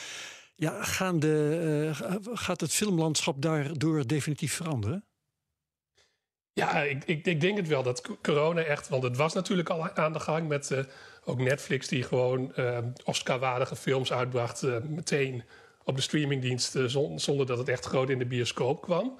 Ja, 0.54 0.84
gaan 0.84 1.20
de, 1.20 1.90
gaat 2.32 2.60
het 2.60 2.72
filmlandschap 2.72 3.42
daardoor 3.42 4.06
definitief 4.06 4.54
veranderen? 4.54 5.04
Ja, 6.52 6.82
ik, 6.82 7.04
ik, 7.04 7.26
ik, 7.26 7.40
denk 7.40 7.56
het 7.56 7.68
wel 7.68 7.82
dat 7.82 8.08
corona 8.22 8.62
echt, 8.62 8.88
want 8.88 9.02
het 9.02 9.16
was 9.16 9.32
natuurlijk 9.32 9.70
al 9.70 9.90
aan 9.90 10.12
de 10.12 10.20
gang 10.20 10.48
met 10.48 10.86
ook 11.24 11.38
Netflix, 11.38 11.88
die 11.88 12.02
gewoon 12.02 12.54
Oscar-waardige 13.04 13.76
films 13.76 14.12
uitbracht, 14.12 14.62
meteen 14.88 15.42
op 15.84 15.96
de 15.96 16.02
streamingdiensten, 16.02 16.90
zonder 17.20 17.46
dat 17.46 17.58
het 17.58 17.68
echt 17.68 17.84
groot 17.84 18.10
in 18.10 18.18
de 18.18 18.26
bioscoop 18.26 18.82
kwam. 18.82 19.18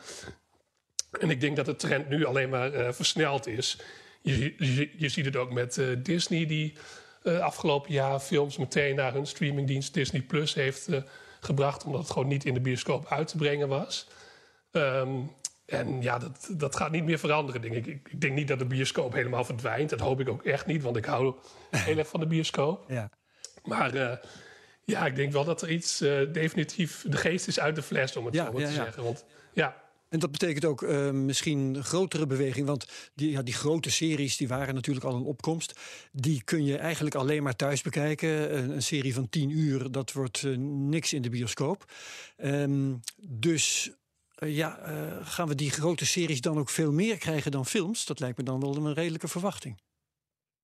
En 1.20 1.30
ik 1.30 1.40
denk 1.40 1.56
dat 1.56 1.66
de 1.66 1.76
trend 1.76 2.08
nu 2.08 2.24
alleen 2.24 2.48
maar 2.48 2.94
versneld 2.94 3.46
is. 3.46 3.78
Je, 4.22 4.54
je, 4.58 4.90
je, 4.96 5.08
ziet 5.08 5.24
het 5.24 5.37
ook 5.37 5.52
met 5.52 5.80
Disney, 5.98 6.46
die 6.46 6.76
afgelopen 7.22 7.92
jaar 7.92 8.20
films 8.20 8.56
meteen 8.56 8.96
naar 8.96 9.12
hun 9.12 9.26
streamingdienst 9.26 9.94
Disney 9.94 10.22
Plus 10.22 10.54
heeft 10.54 10.88
gebracht, 11.40 11.84
omdat 11.84 12.00
het 12.00 12.10
gewoon 12.10 12.28
niet 12.28 12.44
in 12.44 12.54
de 12.54 12.60
bioscoop 12.60 13.06
uit 13.06 13.28
te 13.28 13.37
brengen 13.37 13.68
was. 13.68 14.08
Um, 14.72 15.30
en 15.66 16.02
ja, 16.02 16.18
dat, 16.18 16.48
dat 16.52 16.76
gaat 16.76 16.90
niet 16.90 17.04
meer 17.04 17.18
veranderen, 17.18 17.60
denk 17.60 17.74
ik. 17.74 17.87
ik. 17.87 18.20
denk 18.20 18.34
niet 18.34 18.48
dat 18.48 18.58
de 18.58 18.64
bioscoop 18.64 19.12
helemaal 19.12 19.44
verdwijnt. 19.44 19.90
Dat 19.90 20.00
hoop 20.00 20.20
ik 20.20 20.28
ook 20.28 20.42
echt 20.42 20.66
niet, 20.66 20.82
want 20.82 20.96
ik 20.96 21.04
hou 21.04 21.34
heel 21.70 21.98
erg 21.98 22.08
van 22.08 22.20
de 22.20 22.26
bioscoop. 22.26 22.84
Ja. 22.88 23.10
Maar 23.64 24.20
ja, 24.84 25.06
ik 25.06 25.16
denk 25.16 25.32
wel 25.32 25.44
dat 25.44 25.62
er 25.62 25.70
iets 25.70 26.02
uh, 26.02 26.32
definitief... 26.32 27.04
de 27.08 27.16
geest 27.16 27.48
is 27.48 27.60
uit 27.60 27.74
de 27.74 27.82
fles, 27.82 28.16
om 28.16 28.24
het 28.24 28.34
ja, 28.34 28.44
zo 28.44 28.52
maar 28.52 28.60
ja, 28.60 28.66
te 28.66 28.72
zeggen. 28.72 29.02
Want, 29.02 29.24
ja. 29.52 29.82
En 30.08 30.18
dat 30.18 30.30
betekent 30.30 30.64
ook 30.64 30.82
uh, 30.82 31.10
misschien 31.10 31.84
grotere 31.84 32.26
beweging. 32.26 32.66
Want 32.66 32.86
die, 33.14 33.30
ja, 33.30 33.42
die 33.42 33.54
grote 33.54 33.90
series 33.90 34.36
die 34.36 34.48
waren 34.48 34.74
natuurlijk 34.74 35.06
al 35.06 35.14
een 35.14 35.22
opkomst. 35.22 35.80
Die 36.12 36.42
kun 36.44 36.64
je 36.64 36.76
eigenlijk 36.76 37.14
alleen 37.14 37.42
maar 37.42 37.56
thuis 37.56 37.82
bekijken. 37.82 38.56
Een, 38.58 38.70
een 38.70 38.82
serie 38.82 39.14
van 39.14 39.28
tien 39.28 39.50
uur, 39.50 39.90
dat 39.90 40.12
wordt 40.12 40.42
niks 40.58 41.12
in 41.12 41.22
de 41.22 41.30
bioscoop. 41.30 41.92
Um, 42.36 43.00
dus 43.28 43.90
ja, 44.36 44.78
gaan 45.22 45.48
we 45.48 45.54
die 45.54 45.70
grote 45.70 46.06
series 46.06 46.40
dan 46.40 46.58
ook 46.58 46.70
veel 46.70 46.92
meer 46.92 47.18
krijgen 47.18 47.50
dan 47.50 47.66
films? 47.66 48.04
Dat 48.04 48.20
lijkt 48.20 48.38
me 48.38 48.44
dan 48.44 48.60
wel 48.60 48.76
een 48.76 48.94
redelijke 48.94 49.28
verwachting. 49.28 49.80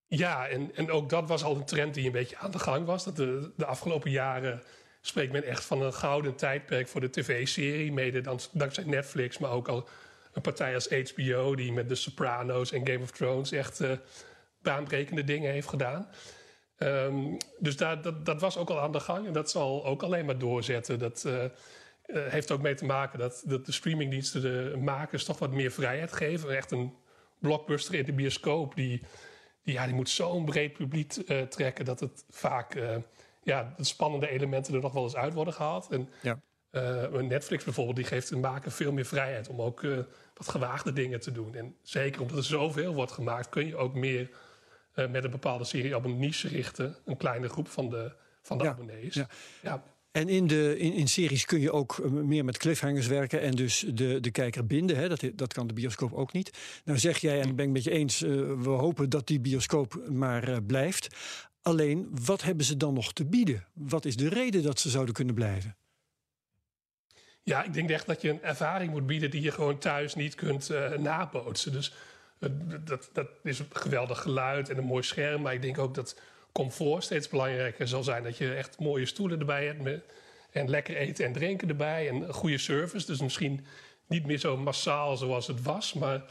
Ja, 0.08 0.48
en, 0.48 0.74
en 0.74 0.90
ook 0.90 1.08
dat 1.08 1.28
was 1.28 1.44
al 1.44 1.56
een 1.56 1.64
trend 1.64 1.94
die 1.94 2.06
een 2.06 2.12
beetje 2.12 2.36
aan 2.36 2.50
de 2.50 2.58
gang 2.58 2.86
was. 2.86 3.04
Dat 3.04 3.16
de, 3.16 3.52
de 3.56 3.66
afgelopen 3.66 4.10
jaren 4.10 4.62
spreekt 5.00 5.32
men 5.32 5.44
echt 5.44 5.64
van 5.64 5.82
een 5.82 5.92
gouden 5.92 6.34
tijdperk 6.34 6.88
voor 6.88 7.00
de 7.00 7.10
tv-serie. 7.10 7.92
Mede 7.92 8.20
dan, 8.20 8.40
dankzij 8.52 8.84
Netflix, 8.84 9.38
maar 9.38 9.50
ook 9.50 9.68
al 9.68 9.88
een 10.32 10.42
partij 10.42 10.74
als 10.74 10.88
HBO... 10.88 11.54
die 11.54 11.72
met 11.72 11.88
The 11.88 11.94
Sopranos 11.94 12.72
en 12.72 12.86
Game 12.86 13.02
of 13.02 13.10
Thrones 13.10 13.52
echt 13.52 13.80
uh, 13.80 13.90
baanbrekende 14.62 15.24
dingen 15.24 15.52
heeft 15.52 15.68
gedaan. 15.68 16.08
Um, 16.78 17.36
dus 17.58 17.76
dat, 17.76 18.26
dat 18.26 18.40
was 18.40 18.56
ook 18.56 18.70
al 18.70 18.80
aan 18.80 18.92
de 18.92 19.00
gang. 19.00 19.26
En 19.26 19.32
dat 19.32 19.50
zal 19.50 19.86
ook 19.86 20.02
alleen 20.02 20.24
maar 20.24 20.38
doorzetten. 20.38 20.98
Dat... 20.98 21.24
Uh, 21.26 21.44
uh, 22.06 22.26
heeft 22.26 22.50
ook 22.50 22.62
mee 22.62 22.74
te 22.74 22.84
maken 22.84 23.18
dat, 23.18 23.42
dat 23.46 23.66
de 23.66 23.72
streamingdiensten 23.72 24.40
de 24.42 24.76
makers 24.78 25.24
toch 25.24 25.38
wat 25.38 25.52
meer 25.52 25.70
vrijheid 25.70 26.12
geven. 26.12 26.56
Echt 26.56 26.70
een 26.70 26.94
blockbuster 27.38 27.94
in 27.94 28.04
de 28.04 28.12
bioscoop, 28.12 28.74
die, 28.74 29.02
ja, 29.72 29.86
die 29.86 29.94
moet 29.94 30.08
zo'n 30.08 30.44
breed 30.44 30.72
publiek 30.72 31.16
uh, 31.16 31.42
trekken 31.42 31.84
dat 31.84 32.00
het 32.00 32.24
vaak 32.28 32.74
uh, 32.74 32.96
ja, 33.42 33.74
de 33.76 33.84
spannende 33.84 34.28
elementen 34.28 34.74
er 34.74 34.80
nog 34.80 34.92
wel 34.92 35.02
eens 35.02 35.16
uit 35.16 35.34
worden 35.34 35.54
gehaald. 35.54 35.88
En 35.90 36.08
ja. 36.22 36.38
Netflix 37.20 37.64
bijvoorbeeld, 37.64 37.96
die 37.96 38.04
geeft 38.04 38.28
de 38.28 38.36
maker 38.36 38.70
veel 38.70 38.92
meer 38.92 39.04
vrijheid 39.04 39.48
om 39.48 39.62
ook 39.62 39.86
wat 40.34 40.48
gewaagde 40.48 40.92
dingen 40.92 41.20
te 41.20 41.32
doen. 41.32 41.54
En 41.54 41.76
zeker 41.82 42.20
omdat 42.20 42.36
er 42.36 42.44
zoveel 42.44 42.94
wordt 42.94 43.12
gemaakt, 43.12 43.48
kun 43.48 43.66
je 43.66 43.76
ook 43.76 43.94
meer 43.94 44.30
met 44.94 45.24
een 45.24 45.30
bepaalde 45.30 45.64
serie 45.64 45.96
op 45.96 46.04
een 46.04 46.18
niche 46.18 46.48
richten. 46.48 46.96
Een 47.04 47.16
kleine 47.16 47.48
groep 47.48 47.68
van 47.68 47.88
de, 47.88 48.12
van 48.42 48.58
de 48.58 48.64
ja. 48.64 48.70
abonnees. 48.70 49.14
Ja. 49.14 49.28
ja. 49.62 49.82
En 50.10 50.28
in, 50.28 50.46
de, 50.46 50.78
in, 50.78 50.92
in, 50.92 51.08
series 51.08 51.44
kun 51.44 51.60
je 51.60 51.72
ook 51.72 51.98
eh, 51.98 52.10
meer 52.10 52.44
met 52.44 52.58
cliffhangers 52.58 53.06
werken 53.06 53.40
en 53.40 53.54
dus 53.54 53.84
de, 53.88 54.20
de 54.20 54.30
kijker 54.30 54.66
binden. 54.66 54.96
Hè? 54.96 55.08
Dat, 55.08 55.24
dat 55.34 55.52
kan 55.52 55.66
de 55.66 55.72
bioscoop 55.72 56.12
ook 56.12 56.32
niet. 56.32 56.58
Nou 56.84 56.98
zeg 56.98 57.18
jij, 57.18 57.40
en 57.40 57.48
ik 57.48 57.56
ben 57.56 57.64
het 57.64 57.74
met 57.74 57.84
je 57.84 57.90
eens, 57.90 58.22
uh, 58.22 58.30
we 58.62 58.68
hopen 58.68 59.10
dat 59.10 59.26
die 59.26 59.40
bioscoop 59.40 60.08
maar 60.08 60.48
uh, 60.48 60.56
blijft. 60.66 61.16
Alleen, 61.62 62.08
wat 62.24 62.42
hebben 62.42 62.64
ze 62.64 62.76
dan 62.76 62.94
nog 62.94 63.12
te 63.12 63.24
bieden? 63.24 63.66
Wat 63.72 64.04
is 64.04 64.16
de 64.16 64.28
reden 64.28 64.62
dat 64.62 64.80
ze 64.80 64.88
zouden 64.88 65.14
kunnen 65.14 65.34
blijven? 65.34 65.76
Ja, 67.42 67.64
ik 67.64 67.72
denk 67.72 67.90
echt 67.90 68.06
dat 68.06 68.22
je 68.22 68.30
een 68.30 68.42
ervaring 68.42 68.90
moet 68.90 69.06
bieden 69.06 69.30
die 69.30 69.42
je 69.42 69.50
gewoon 69.50 69.78
thuis 69.78 70.14
niet 70.14 70.34
kunt 70.34 70.70
uh, 70.70 70.90
nabootsen. 70.90 71.72
Dus 71.72 71.94
dat, 72.84 73.10
dat 73.12 73.28
is 73.42 73.58
een 73.58 73.66
geweldig 73.70 74.22
geluid 74.22 74.68
en 74.68 74.78
een 74.78 74.84
mooi 74.84 75.02
scherm. 75.02 75.42
Maar 75.42 75.54
ik 75.54 75.62
denk 75.62 75.78
ook 75.78 75.94
dat 75.94 76.20
comfort 76.58 77.04
steeds 77.04 77.28
belangrijker 77.28 77.88
zal 77.88 78.02
zijn. 78.02 78.22
Dat 78.22 78.36
je 78.36 78.54
echt 78.54 78.78
mooie 78.78 79.06
stoelen 79.06 79.38
erbij 79.38 79.66
hebt. 79.66 80.02
en 80.50 80.70
lekker 80.70 80.96
eten 80.96 81.24
en 81.24 81.32
drinken 81.32 81.68
erbij. 81.68 82.08
En 82.08 82.34
goede 82.34 82.58
service. 82.58 83.06
Dus 83.06 83.20
misschien 83.20 83.66
niet 84.06 84.26
meer 84.26 84.38
zo 84.38 84.56
massaal 84.56 85.16
zoals 85.16 85.46
het 85.46 85.62
was. 85.62 85.92
Maar 85.92 86.22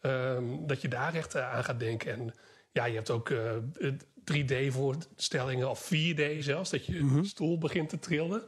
um, 0.00 0.66
dat 0.66 0.80
je 0.82 0.88
daar 0.88 1.14
echt 1.14 1.34
eh, 1.34 1.52
aan 1.52 1.64
gaat 1.64 1.80
denken. 1.80 2.12
En 2.12 2.34
ja, 2.72 2.84
je 2.84 2.94
hebt 2.94 3.10
ook 3.10 3.28
uh, 3.28 3.56
eh, 3.56 3.92
3D-voorstellingen 4.32 5.70
of 5.70 5.90
4D 5.94 6.38
zelfs. 6.38 6.70
Dat 6.70 6.86
je 6.86 7.00
mm 7.00 7.08
-hmm. 7.08 7.24
stoel 7.24 7.58
begint 7.58 7.88
te 7.88 7.98
trillen. 7.98 8.42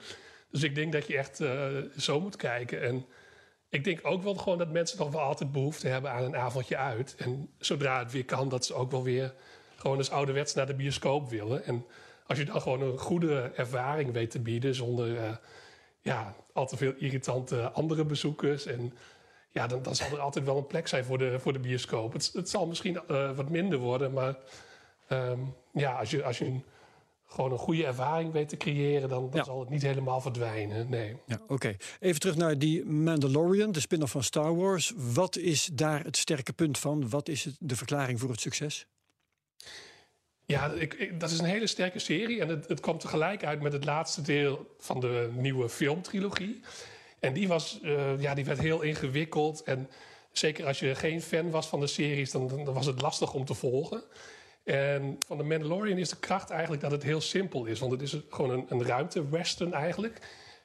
Dus 0.50 0.62
ik 0.62 0.74
denk 0.74 0.92
dat 0.92 1.06
je 1.06 1.16
echt 1.16 1.40
uh, 1.40 1.66
zo 1.96 2.20
moet 2.20 2.36
kijken. 2.36 2.82
En 2.82 3.06
ik 3.68 3.84
denk 3.84 4.00
ook 4.02 4.22
wel 4.22 4.34
gewoon 4.34 4.58
dat 4.58 4.72
mensen 4.72 4.98
nog 4.98 5.10
wel 5.10 5.20
altijd 5.20 5.52
behoefte 5.52 5.88
hebben 5.88 6.10
aan 6.10 6.24
een 6.24 6.36
avondje 6.36 6.76
uit. 6.76 7.14
En 7.18 7.50
zodra 7.58 7.98
het 7.98 8.12
weer 8.12 8.24
kan, 8.24 8.48
dat 8.48 8.66
ze 8.66 8.74
ook 8.74 8.90
wel 8.90 9.02
weer 9.02 9.34
gewoon 9.86 10.00
eens 10.00 10.10
ouderwets 10.10 10.54
naar 10.54 10.66
de 10.66 10.74
bioscoop 10.74 11.28
willen. 11.28 11.64
En 11.64 11.84
als 12.26 12.38
je 12.38 12.44
dan 12.44 12.60
gewoon 12.60 12.80
een 12.80 12.98
goede 12.98 13.52
ervaring 13.54 14.12
weet 14.12 14.30
te 14.30 14.40
bieden 14.40 14.74
zonder 14.74 15.08
uh, 15.08 15.36
ja, 16.00 16.34
al 16.52 16.66
te 16.66 16.76
veel 16.76 16.92
irritante 16.98 17.70
andere 17.70 18.04
bezoekers. 18.04 18.66
En 18.66 18.92
ja, 19.50 19.66
dan, 19.66 19.82
dan 19.82 19.94
zal 19.94 20.10
er 20.10 20.18
altijd 20.18 20.44
wel 20.44 20.56
een 20.56 20.66
plek 20.66 20.88
zijn 20.88 21.04
voor 21.04 21.18
de, 21.18 21.40
voor 21.40 21.52
de 21.52 21.58
bioscoop. 21.58 22.12
Het, 22.12 22.30
het 22.32 22.48
zal 22.48 22.66
misschien 22.66 23.00
uh, 23.10 23.36
wat 23.36 23.50
minder 23.50 23.78
worden, 23.78 24.12
maar 24.12 24.36
um, 25.08 25.54
ja, 25.72 25.98
als 25.98 26.10
je, 26.10 26.24
als 26.24 26.38
je 26.38 26.44
een, 26.44 26.64
gewoon 27.26 27.52
een 27.52 27.58
goede 27.58 27.86
ervaring 27.86 28.32
weet 28.32 28.48
te 28.48 28.56
creëren, 28.56 29.08
dan, 29.08 29.30
dan 29.30 29.40
ja. 29.40 29.44
zal 29.44 29.60
het 29.60 29.68
niet 29.68 29.82
helemaal 29.82 30.20
verdwijnen. 30.20 30.88
Nee. 30.88 31.16
Ja, 31.26 31.40
Oké, 31.46 31.76
even 32.00 32.20
terug 32.20 32.36
naar 32.36 32.58
die 32.58 32.84
Mandalorian, 32.84 33.72
de 33.72 33.80
spin-off 33.80 34.12
van 34.12 34.22
Star 34.22 34.56
Wars. 34.56 34.92
Wat 34.96 35.36
is 35.36 35.70
daar 35.72 36.04
het 36.04 36.16
sterke 36.16 36.52
punt 36.52 36.78
van? 36.78 37.08
Wat 37.08 37.28
is 37.28 37.44
het, 37.44 37.56
de 37.58 37.76
verklaring 37.76 38.20
voor 38.20 38.30
het 38.30 38.40
succes? 38.40 38.86
Ja, 40.46 40.72
ik, 40.72 41.20
dat 41.20 41.30
is 41.30 41.38
een 41.38 41.44
hele 41.44 41.66
sterke 41.66 41.98
serie. 41.98 42.40
En 42.40 42.48
het, 42.48 42.68
het 42.68 42.80
kwam 42.80 42.98
tegelijk 42.98 43.44
uit 43.44 43.60
met 43.60 43.72
het 43.72 43.84
laatste 43.84 44.22
deel 44.22 44.74
van 44.78 45.00
de 45.00 45.30
nieuwe 45.32 45.68
filmtrilogie. 45.68 46.60
En 47.20 47.32
die, 47.32 47.48
was, 47.48 47.78
uh, 47.82 48.20
ja, 48.20 48.34
die 48.34 48.44
werd 48.44 48.58
heel 48.58 48.82
ingewikkeld. 48.82 49.62
En 49.62 49.90
zeker 50.32 50.66
als 50.66 50.78
je 50.78 50.94
geen 50.94 51.22
fan 51.22 51.50
was 51.50 51.66
van 51.66 51.80
de 51.80 51.86
series, 51.86 52.30
dan, 52.30 52.48
dan 52.48 52.74
was 52.74 52.86
het 52.86 53.00
lastig 53.00 53.32
om 53.32 53.44
te 53.44 53.54
volgen. 53.54 54.02
En 54.64 55.18
van 55.26 55.36
de 55.36 55.42
Mandalorian 55.42 55.98
is 55.98 56.08
de 56.08 56.18
kracht 56.18 56.50
eigenlijk 56.50 56.82
dat 56.82 56.90
het 56.90 57.02
heel 57.02 57.20
simpel 57.20 57.64
is. 57.64 57.80
Want 57.80 57.92
het 57.92 58.02
is 58.02 58.16
gewoon 58.30 58.50
een, 58.50 58.66
een 58.68 58.84
ruimte-western 58.84 59.72
eigenlijk. 59.72 60.18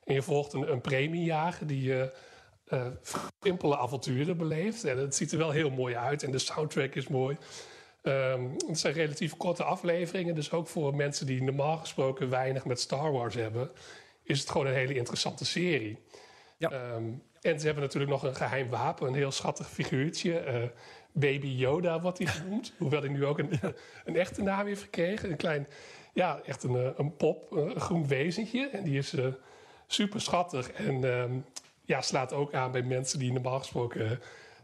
En 0.04 0.14
je 0.14 0.22
volgt 0.22 0.54
een, 0.54 0.72
een 0.72 0.82
premiejager 0.82 1.68
die 1.68 1.90
uh, 1.90 2.04
uh, 2.70 2.86
simpele 3.40 3.78
avonturen 3.78 4.38
beleeft. 4.38 4.84
En 4.84 4.98
het 4.98 5.16
ziet 5.16 5.32
er 5.32 5.38
wel 5.38 5.52
heel 5.52 5.70
mooi 5.70 5.96
uit. 5.96 6.24
En 6.24 6.32
de 6.32 6.40
soundtrack 6.40 6.96
is 6.96 7.08
mooi. 7.08 7.38
Um, 8.04 8.56
het 8.68 8.80
zijn 8.80 8.94
relatief 8.94 9.38
korte 9.38 9.64
afleveringen. 9.64 10.36
Dus 10.36 10.52
ook 10.52 10.68
voor 10.68 10.96
mensen 10.96 11.26
die 11.26 11.44
normaal 11.44 11.78
gesproken 11.78 12.30
weinig 12.30 12.66
met 12.66 12.80
Star 12.80 13.12
Wars 13.12 13.36
hebben... 13.36 13.72
is 14.24 14.40
het 14.40 14.50
gewoon 14.50 14.68
een 14.68 14.74
hele 14.74 14.96
interessante 14.96 15.46
serie. 15.46 15.98
Ja. 16.58 16.94
Um, 16.96 17.24
en 17.42 17.60
ze 17.60 17.66
hebben 17.66 17.84
natuurlijk 17.84 18.12
nog 18.12 18.24
een 18.24 18.36
geheim 18.36 18.70
wapen. 18.70 19.08
Een 19.08 19.14
heel 19.14 19.32
schattig 19.32 19.70
figuurtje. 19.70 20.46
Uh, 20.46 20.64
Baby 21.12 21.48
Yoda 21.48 22.02
wordt 22.02 22.18
hij 22.18 22.28
genoemd. 22.28 22.74
Hoewel 22.78 23.00
hij 23.02 23.10
nu 23.10 23.26
ook 23.26 23.40
een, 23.40 23.60
een 24.06 24.16
echte 24.16 24.42
naam 24.42 24.66
heeft 24.66 24.82
gekregen. 24.82 25.32
Een 25.32 25.38
klein, 25.38 25.68
ja, 26.14 26.42
echt 26.46 26.64
een, 26.64 26.76
eh, 26.76 26.90
een 26.96 27.16
pop, 27.16 27.52
een 27.52 27.80
groen 27.80 28.08
wezentje. 28.08 28.70
En 28.70 28.84
die 28.84 28.98
is 28.98 29.14
uh, 29.14 29.26
super 29.88 30.22
schattig. 30.22 30.72
En 30.72 31.04
um, 31.04 31.46
ja, 31.86 32.02
slaat 32.02 32.34
ook 32.34 32.54
aan 32.54 32.72
bij 32.72 32.84
mensen 32.84 33.20
die 33.20 33.32
normaal 33.32 33.60
gesproken 33.60 34.20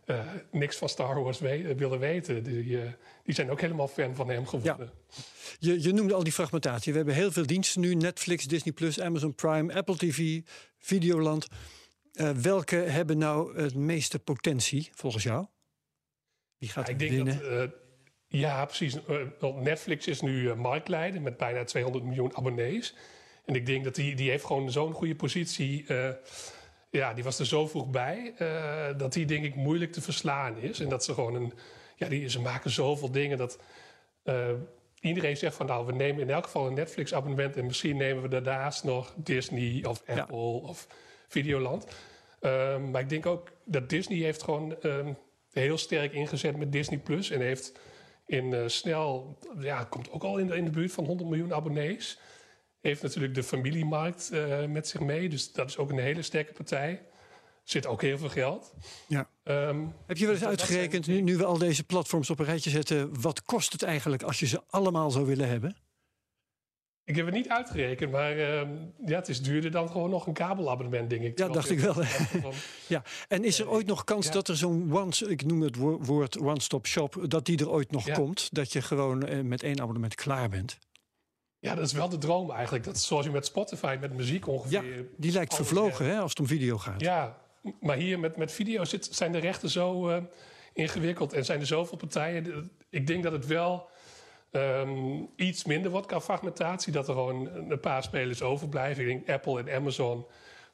uh, 0.08 0.26
niks 0.52 0.78
van 0.78 0.90
Star 0.90 1.24
Wars 1.24 1.40
we 1.40 1.76
willen 1.76 2.00
weten. 2.00 2.44
Die, 2.44 2.64
uh, 2.64 2.82
die 3.24 3.36
zijn 3.36 3.52
ook 3.52 3.62
helemaal 3.62 3.88
fan 3.88 4.16
van 4.16 4.30
hem 4.30 4.48
geworden. 4.48 4.92
Ja. 5.10 5.24
Je, 5.60 5.82
je 5.82 5.94
noemde 5.94 6.14
al 6.14 6.24
die 6.24 6.34
fragmentatie. 6.34 6.92
We 6.92 6.98
hebben 6.98 7.16
heel 7.16 7.32
veel 7.32 7.46
diensten 7.46 7.82
nu: 7.82 7.96
Netflix, 7.96 8.46
Disney 8.46 8.74
Plus, 8.74 9.00
Amazon 9.00 9.36
Prime, 9.36 9.74
Apple 9.74 9.98
TV, 9.98 10.42
Videoland. 10.78 11.48
Uh, 12.14 12.30
welke 12.30 12.76
hebben 12.76 13.18
nou 13.18 13.62
het 13.62 13.76
meeste 13.76 14.20
potentie 14.20 14.90
volgens 14.94 15.24
jou? 15.24 15.46
Wie 16.58 16.70
gaat 16.70 16.88
ja, 16.88 16.94
ik 16.94 17.00
denk 17.00 17.12
winnen? 17.12 17.58
Dat, 17.58 17.72
ja, 18.28 18.66
precies. 18.66 18.98
Netflix 19.56 20.08
is 20.08 20.22
nu 20.22 20.56
marktleider 20.56 21.22
met 21.22 21.38
bijna 21.38 21.64
200 21.64 22.04
miljoen 22.04 22.36
abonnees. 22.36 22.96
En 23.46 23.56
ik 23.56 23.66
denk 23.66 23.84
dat 23.84 23.96
die, 23.96 24.16
die 24.16 24.30
heeft 24.30 24.46
gewoon 24.46 24.72
zo'n 24.72 24.94
goede 24.94 25.16
positie 25.16 25.86
ja, 26.90 27.14
die 27.14 27.24
was 27.24 27.40
er 27.40 27.46
zo 27.46 27.68
vroeg 27.68 27.90
bij 27.90 28.34
uh, 28.40 28.98
dat 28.98 29.14
die 29.14 29.26
denk 29.26 29.44
ik 29.44 29.56
moeilijk 29.56 29.92
te 29.92 30.02
verslaan 30.02 30.58
is. 30.58 30.80
En 30.80 30.90
dat 30.90 31.04
ze 31.04 31.14
gewoon 31.14 31.36
een. 31.36 31.54
Ja, 31.96 32.08
die, 32.08 32.30
ze 32.30 32.40
maken 32.40 32.72
zoveel 32.72 33.12
dingen 33.12 33.38
dat. 33.38 33.60
Uh, 34.24 34.50
iedereen 35.00 35.38
zegt 35.38 35.56
van 35.56 35.66
nou, 35.66 35.86
we 35.86 35.92
nemen 35.92 36.22
in 36.22 36.30
elk 36.30 36.44
geval 36.44 36.68
een 36.68 36.74
Netflix-abonnement 36.74 37.58
en 37.58 37.66
misschien 37.66 37.98
nemen 37.98 38.22
we 38.22 38.28
daarnaast 38.28 38.84
nog 38.84 39.14
Disney 39.16 39.86
of 39.86 40.04
Apple 40.08 40.38
ja. 40.38 40.68
of 40.68 40.88
Videoland. 41.28 41.88
Um, 42.42 42.92
maar 42.92 43.02
ik 43.02 43.10
denk 43.10 43.26
ook 43.26 43.52
dat 43.64 43.90
Disney 43.90 44.18
heeft 44.18 44.44
gewoon 44.44 44.76
um, 44.84 45.18
heel 45.52 45.78
sterk 45.78 46.14
ingezet 46.14 46.58
met 46.58 46.72
Disney 46.72 47.00
Plus 47.00 47.30
en 47.30 47.42
heeft 47.42 47.80
in 48.26 48.46
uh, 48.46 48.68
snel, 48.68 49.38
ja, 49.60 49.84
komt 49.84 50.12
ook 50.12 50.24
al 50.24 50.38
in 50.38 50.48
de, 50.48 50.56
in 50.56 50.66
de 50.66 50.72
buurt 50.72 50.92
van 50.92 51.06
100 51.06 51.30
miljoen 51.30 51.54
abonnees 51.54 52.20
heeft 52.88 53.02
natuurlijk 53.02 53.36
de 53.36 53.44
familiemarkt 53.44 54.30
uh, 54.34 54.66
met 54.66 54.88
zich 54.88 55.00
mee. 55.00 55.30
Dus 55.30 55.52
dat 55.52 55.70
is 55.70 55.78
ook 55.78 55.92
een 55.92 56.00
hele 56.00 56.22
sterke 56.22 56.54
partij. 56.54 56.90
Er 56.92 57.74
zit 57.74 57.86
ook 57.86 58.02
heel 58.02 58.18
veel 58.18 58.30
geld. 58.30 58.74
Ja. 59.08 59.30
Um, 59.44 59.94
Heb 60.06 60.18
je 60.18 60.24
wel 60.24 60.34
eens 60.34 60.44
dus 60.44 60.50
uitgerekend, 60.50 61.06
zijn... 61.06 61.18
nu, 61.18 61.24
nu 61.24 61.38
we 61.38 61.46
al 61.46 61.58
deze 61.58 61.84
platforms 61.84 62.30
op 62.30 62.40
een 62.40 62.46
rijtje 62.46 62.70
zetten... 62.70 63.22
wat 63.22 63.44
kost 63.44 63.72
het 63.72 63.84
eigenlijk 63.84 64.24
als 64.24 64.40
je 64.40 64.46
ze 64.46 64.62
allemaal 64.70 65.12
zou 65.12 65.26
willen 65.26 65.48
hebben? 65.48 65.76
Ik 67.08 67.16
heb 67.16 67.26
het 67.26 67.36
niet 67.36 67.50
uitgerekend, 67.50 68.12
maar 68.12 68.38
uh, 68.38 68.62
ja, 69.06 69.16
het 69.16 69.30
is 69.30 69.42
duurder 69.42 69.72
dan 69.72 69.90
gewoon 69.90 70.10
nog 70.10 70.28
een 70.28 70.34
kabelabonnement, 70.34 71.10
denk 71.10 71.22
ik. 71.22 71.38
Ja, 71.38 71.48
dacht 71.48 71.70
ik 71.70 71.80
wel. 71.80 71.94
Van, 71.94 72.54
ja, 72.88 73.04
en 73.28 73.44
is 73.44 73.60
er 73.60 73.70
ooit 73.70 73.86
nog 73.86 74.04
kans 74.04 74.26
ja. 74.26 74.32
dat 74.32 74.48
er 74.48 74.58
zo'n 74.58 74.94
one, 74.94 75.12
ik 75.28 75.46
noem 75.46 75.62
het 75.62 75.76
woord 76.06 76.40
one-stop 76.40 76.88
shop, 76.88 77.26
dat 77.28 77.46
die 77.46 77.60
er 77.60 77.70
ooit 77.70 77.92
nog 77.92 78.06
ja. 78.06 78.14
komt? 78.14 78.48
Dat 78.52 78.74
je 78.74 78.82
gewoon 78.82 79.30
uh, 79.30 79.42
met 79.42 79.64
één 79.64 79.82
abonnement 79.82 80.16
klaar 80.16 80.50
bent? 80.50 80.78
Ja, 81.68 81.76
dat 81.76 81.86
is 81.86 81.94
wel 81.94 82.10
de 82.10 82.18
droom 82.18 82.52
eigenlijk. 82.52 82.84
Dat 82.84 82.96
is 82.96 83.08
zoals 83.08 83.26
je 83.26 83.32
met 83.32 83.46
Spotify, 83.46 83.98
met 84.02 84.14
muziek 84.14 84.48
ongeveer. 84.48 84.98
Ja, 84.98 85.04
die 85.18 85.32
lijkt 85.32 85.56
vervlogen 85.56 86.06
hè, 86.06 86.20
als 86.20 86.30
het 86.30 86.40
om 86.40 86.48
video 86.48 86.78
gaat. 86.78 87.02
Ja, 87.02 87.38
maar 87.80 87.98
hier 87.98 88.20
met, 88.20 88.38
met 88.38 88.52
video 88.52 88.84
zit, 88.84 89.08
zijn 89.12 89.32
de 89.32 89.38
rechten 89.38 89.70
zo 89.70 90.10
uh, 90.10 90.18
ingewikkeld 90.74 91.34
en 91.34 91.46
zijn 91.46 91.60
er 91.60 91.66
zoveel 91.66 91.98
partijen. 91.98 92.72
Ik 92.90 93.08
denk 93.08 93.24
dat 93.24 93.32
het 93.32 93.46
wel 93.46 93.90
um, 94.52 95.30
iets 95.36 95.66
minder 95.66 95.92
wordt 95.92 96.08
qua 96.08 96.22
fragmentatie. 96.22 96.92
Dat 96.92 97.08
er 97.08 97.14
gewoon 97.14 97.50
een 97.70 97.80
paar 97.80 98.04
spelers 98.04 98.42
overblijven. 98.42 99.04
Ik 99.04 99.10
denk 99.10 99.30
Apple 99.30 99.60
en 99.60 99.76
Amazon, 99.76 100.26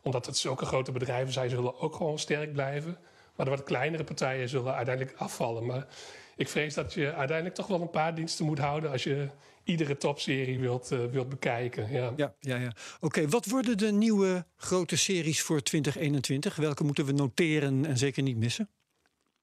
omdat 0.01 0.25
het 0.25 0.37
zulke 0.37 0.65
grote 0.65 0.91
bedrijven 0.91 1.33
zijn, 1.33 1.49
zullen 1.49 1.79
ook 1.79 1.95
gewoon 1.95 2.19
sterk 2.19 2.53
blijven. 2.53 2.97
Maar 3.35 3.45
de 3.45 3.51
wat 3.51 3.63
kleinere 3.63 4.03
partijen 4.03 4.49
zullen 4.49 4.73
uiteindelijk 4.73 5.17
afvallen. 5.17 5.65
Maar 5.65 5.87
ik 6.35 6.49
vrees 6.49 6.73
dat 6.73 6.93
je 6.93 7.13
uiteindelijk 7.13 7.55
toch 7.55 7.67
wel 7.67 7.81
een 7.81 7.89
paar 7.89 8.15
diensten 8.15 8.45
moet 8.45 8.59
houden 8.59 8.91
als 8.91 9.03
je 9.03 9.27
iedere 9.63 9.97
topserie 9.97 10.59
wilt, 10.59 10.91
uh, 10.91 11.05
wilt 11.05 11.29
bekijken. 11.29 11.91
Ja, 11.91 12.13
ja, 12.15 12.33
ja. 12.39 12.55
ja. 12.55 12.71
Oké, 12.95 13.05
okay, 13.05 13.27
wat 13.27 13.45
worden 13.45 13.77
de 13.77 13.91
nieuwe 13.91 14.45
grote 14.55 14.97
series 14.97 15.41
voor 15.41 15.61
2021? 15.61 16.55
Welke 16.55 16.83
moeten 16.83 17.05
we 17.05 17.11
noteren 17.11 17.85
en 17.85 17.97
zeker 17.97 18.23
niet 18.23 18.37
missen? 18.37 18.69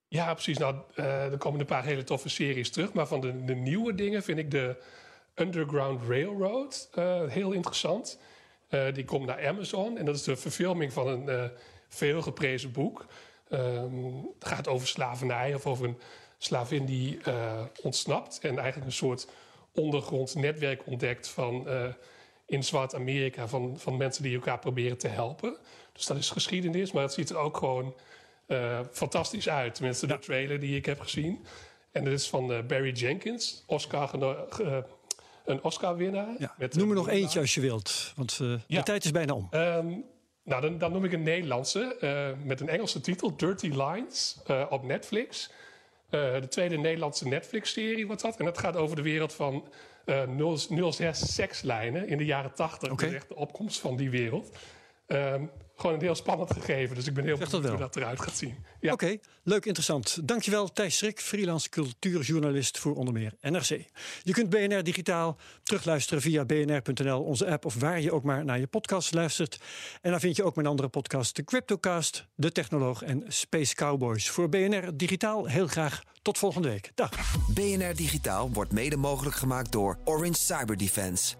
Ja, 0.08 0.32
precies. 0.32 0.58
Nou, 0.58 0.76
uh, 0.96 1.32
er 1.32 1.38
komen 1.38 1.60
een 1.60 1.66
paar 1.66 1.84
hele 1.84 2.04
toffe 2.04 2.28
series 2.28 2.70
terug. 2.70 2.92
Maar 2.92 3.06
van 3.06 3.20
de, 3.20 3.44
de 3.44 3.54
nieuwe 3.54 3.94
dingen 3.94 4.22
vind 4.22 4.38
ik 4.38 4.50
de 4.50 4.82
Underground 5.34 6.02
Railroad 6.08 6.90
uh, 6.98 7.22
heel 7.26 7.52
interessant. 7.52 8.18
die 8.94 9.04
komt 9.04 9.26
naar 9.26 9.46
Amazon 9.46 9.98
en 9.98 10.04
dat 10.04 10.14
is 10.14 10.22
de 10.22 10.36
verfilming 10.36 10.92
van 10.92 11.06
een 11.06 11.50
veel 11.88 12.22
geprezen 12.22 12.72
boek. 12.72 13.06
Um, 13.52 14.28
het 14.38 14.48
gaat 14.48 14.68
over 14.68 14.88
slavernij 14.88 15.54
of 15.54 15.66
over 15.66 15.86
een 15.86 15.98
slavin 16.38 16.84
die 16.84 17.18
ontsnapt 17.82 18.38
en 18.38 18.58
eigenlijk 18.58 18.86
een 18.86 18.92
soort 18.92 19.26
ondergronds 19.74 20.34
netwerk 20.34 20.86
ontdekt 20.86 21.28
van 21.28 21.64
uh, 21.66 21.84
in 22.46 22.64
Zwart-Amerika 22.64 23.48
van, 23.48 23.78
van 23.78 23.96
mensen 23.96 24.22
die 24.22 24.34
elkaar 24.34 24.58
proberen 24.58 24.98
te 24.98 25.08
helpen. 25.08 25.56
Dus 25.92 26.06
dat 26.06 26.16
is 26.16 26.30
geschiedenis, 26.30 26.92
maar 26.92 27.02
het 27.02 27.12
ziet 27.12 27.30
er 27.30 27.36
ook 27.36 27.56
gewoon 27.56 27.94
uh, 28.46 28.80
fantastisch 28.92 29.48
uit. 29.48 29.74
Tenminste, 29.74 30.06
de 30.06 30.12
ja. 30.12 30.18
trailer 30.18 30.60
die 30.60 30.76
ik 30.76 30.86
heb 30.86 31.00
gezien. 31.00 31.44
En 31.92 32.04
dat 32.04 32.12
is 32.12 32.28
van 32.28 32.52
uh, 32.52 32.62
Barry 32.66 32.92
Jenkins, 32.92 33.64
Oscar 33.66 34.10
een 35.44 35.62
Oscar-winnaar. 35.62 36.34
Ja. 36.38 36.54
Noem 36.70 36.88
er 36.88 36.94
nog 36.94 37.08
eentje 37.08 37.40
als 37.40 37.54
je 37.54 37.60
wilt, 37.60 38.12
want 38.16 38.36
de 38.66 38.82
tijd 38.82 39.04
is 39.04 39.10
bijna 39.10 39.34
om. 39.34 39.48
Um, 39.50 40.04
nou, 40.44 40.62
dan, 40.62 40.78
dan, 40.78 40.92
noem 40.92 41.04
ik 41.04 41.12
een 41.12 41.22
Nederlandse 41.22 41.96
met 42.44 42.60
een 42.60 42.68
Engelse 42.68 43.00
titel, 43.00 43.36
Dirty 43.36 43.68
Lines, 43.68 44.38
op 44.68 44.82
Netflix. 44.84 45.50
Uh, 46.10 46.40
de 46.40 46.48
tweede 46.48 46.76
Nederlandse 46.76 47.28
Netflix-serie 47.28 48.06
wordt 48.06 48.22
dat. 48.22 48.36
En 48.36 48.44
dat 48.44 48.58
gaat 48.58 48.76
over 48.76 48.96
de 48.96 49.02
wereld 49.02 49.32
van 49.32 49.64
uh, 50.06 50.90
06 50.90 51.34
sekslijnen 51.34 52.08
in 52.08 52.18
de 52.18 52.24
jaren 52.24 52.54
80. 52.54 52.90
Okay. 52.90 52.96
Dat 52.96 53.08
is 53.08 53.14
echt 53.14 53.28
de 53.28 53.36
opkomst 53.36 53.80
van 53.80 53.96
die 53.96 54.10
wereld. 54.10 54.50
Um, 55.12 55.50
gewoon 55.80 55.96
een 55.96 56.02
heel 56.02 56.14
spannend 56.14 56.52
gegeven. 56.52 56.94
Dus 56.94 57.06
ik 57.06 57.14
ben 57.14 57.24
heel 57.24 57.38
benieuwd 57.38 57.68
hoe 57.68 57.78
dat 57.78 57.96
eruit 57.96 58.20
gaat 58.20 58.36
zien. 58.36 58.54
Ja. 58.80 58.92
Oké, 58.92 59.04
okay, 59.04 59.20
leuk, 59.42 59.64
interessant. 59.64 60.28
Dankjewel 60.28 60.72
Thijs 60.72 60.96
Schrik, 60.96 61.20
freelance 61.20 61.68
cultuurjournalist 61.68 62.78
voor 62.78 62.94
onder 62.94 63.14
meer 63.14 63.34
NRC. 63.40 63.84
Je 64.22 64.32
kunt 64.32 64.50
BNR 64.50 64.82
digitaal 64.82 65.36
terugluisteren 65.62 66.22
via 66.22 66.44
bnr.nl, 66.44 67.22
onze 67.22 67.50
app... 67.50 67.64
of 67.64 67.74
waar 67.74 68.00
je 68.00 68.12
ook 68.12 68.22
maar 68.22 68.44
naar 68.44 68.58
je 68.58 68.66
podcast 68.66 69.14
luistert. 69.14 69.60
En 70.00 70.10
dan 70.10 70.20
vind 70.20 70.36
je 70.36 70.44
ook 70.44 70.54
mijn 70.54 70.66
andere 70.66 70.88
podcast, 70.88 71.36
de 71.36 71.44
Cryptocast... 71.44 72.28
De 72.34 72.52
Technoloog 72.52 73.02
en 73.02 73.24
Space 73.28 73.74
Cowboys. 73.74 74.30
Voor 74.30 74.48
BNR 74.48 74.96
digitaal 74.96 75.46
heel 75.46 75.66
graag 75.66 76.02
tot 76.22 76.38
volgende 76.38 76.68
week. 76.68 76.92
Dag. 76.94 77.10
BNR 77.54 77.94
digitaal 77.94 78.50
wordt 78.52 78.72
mede 78.72 78.96
mogelijk 78.96 79.36
gemaakt 79.36 79.72
door 79.72 79.98
Orange 80.04 80.40
Cyber 80.40 80.76
Defense. 80.76 81.39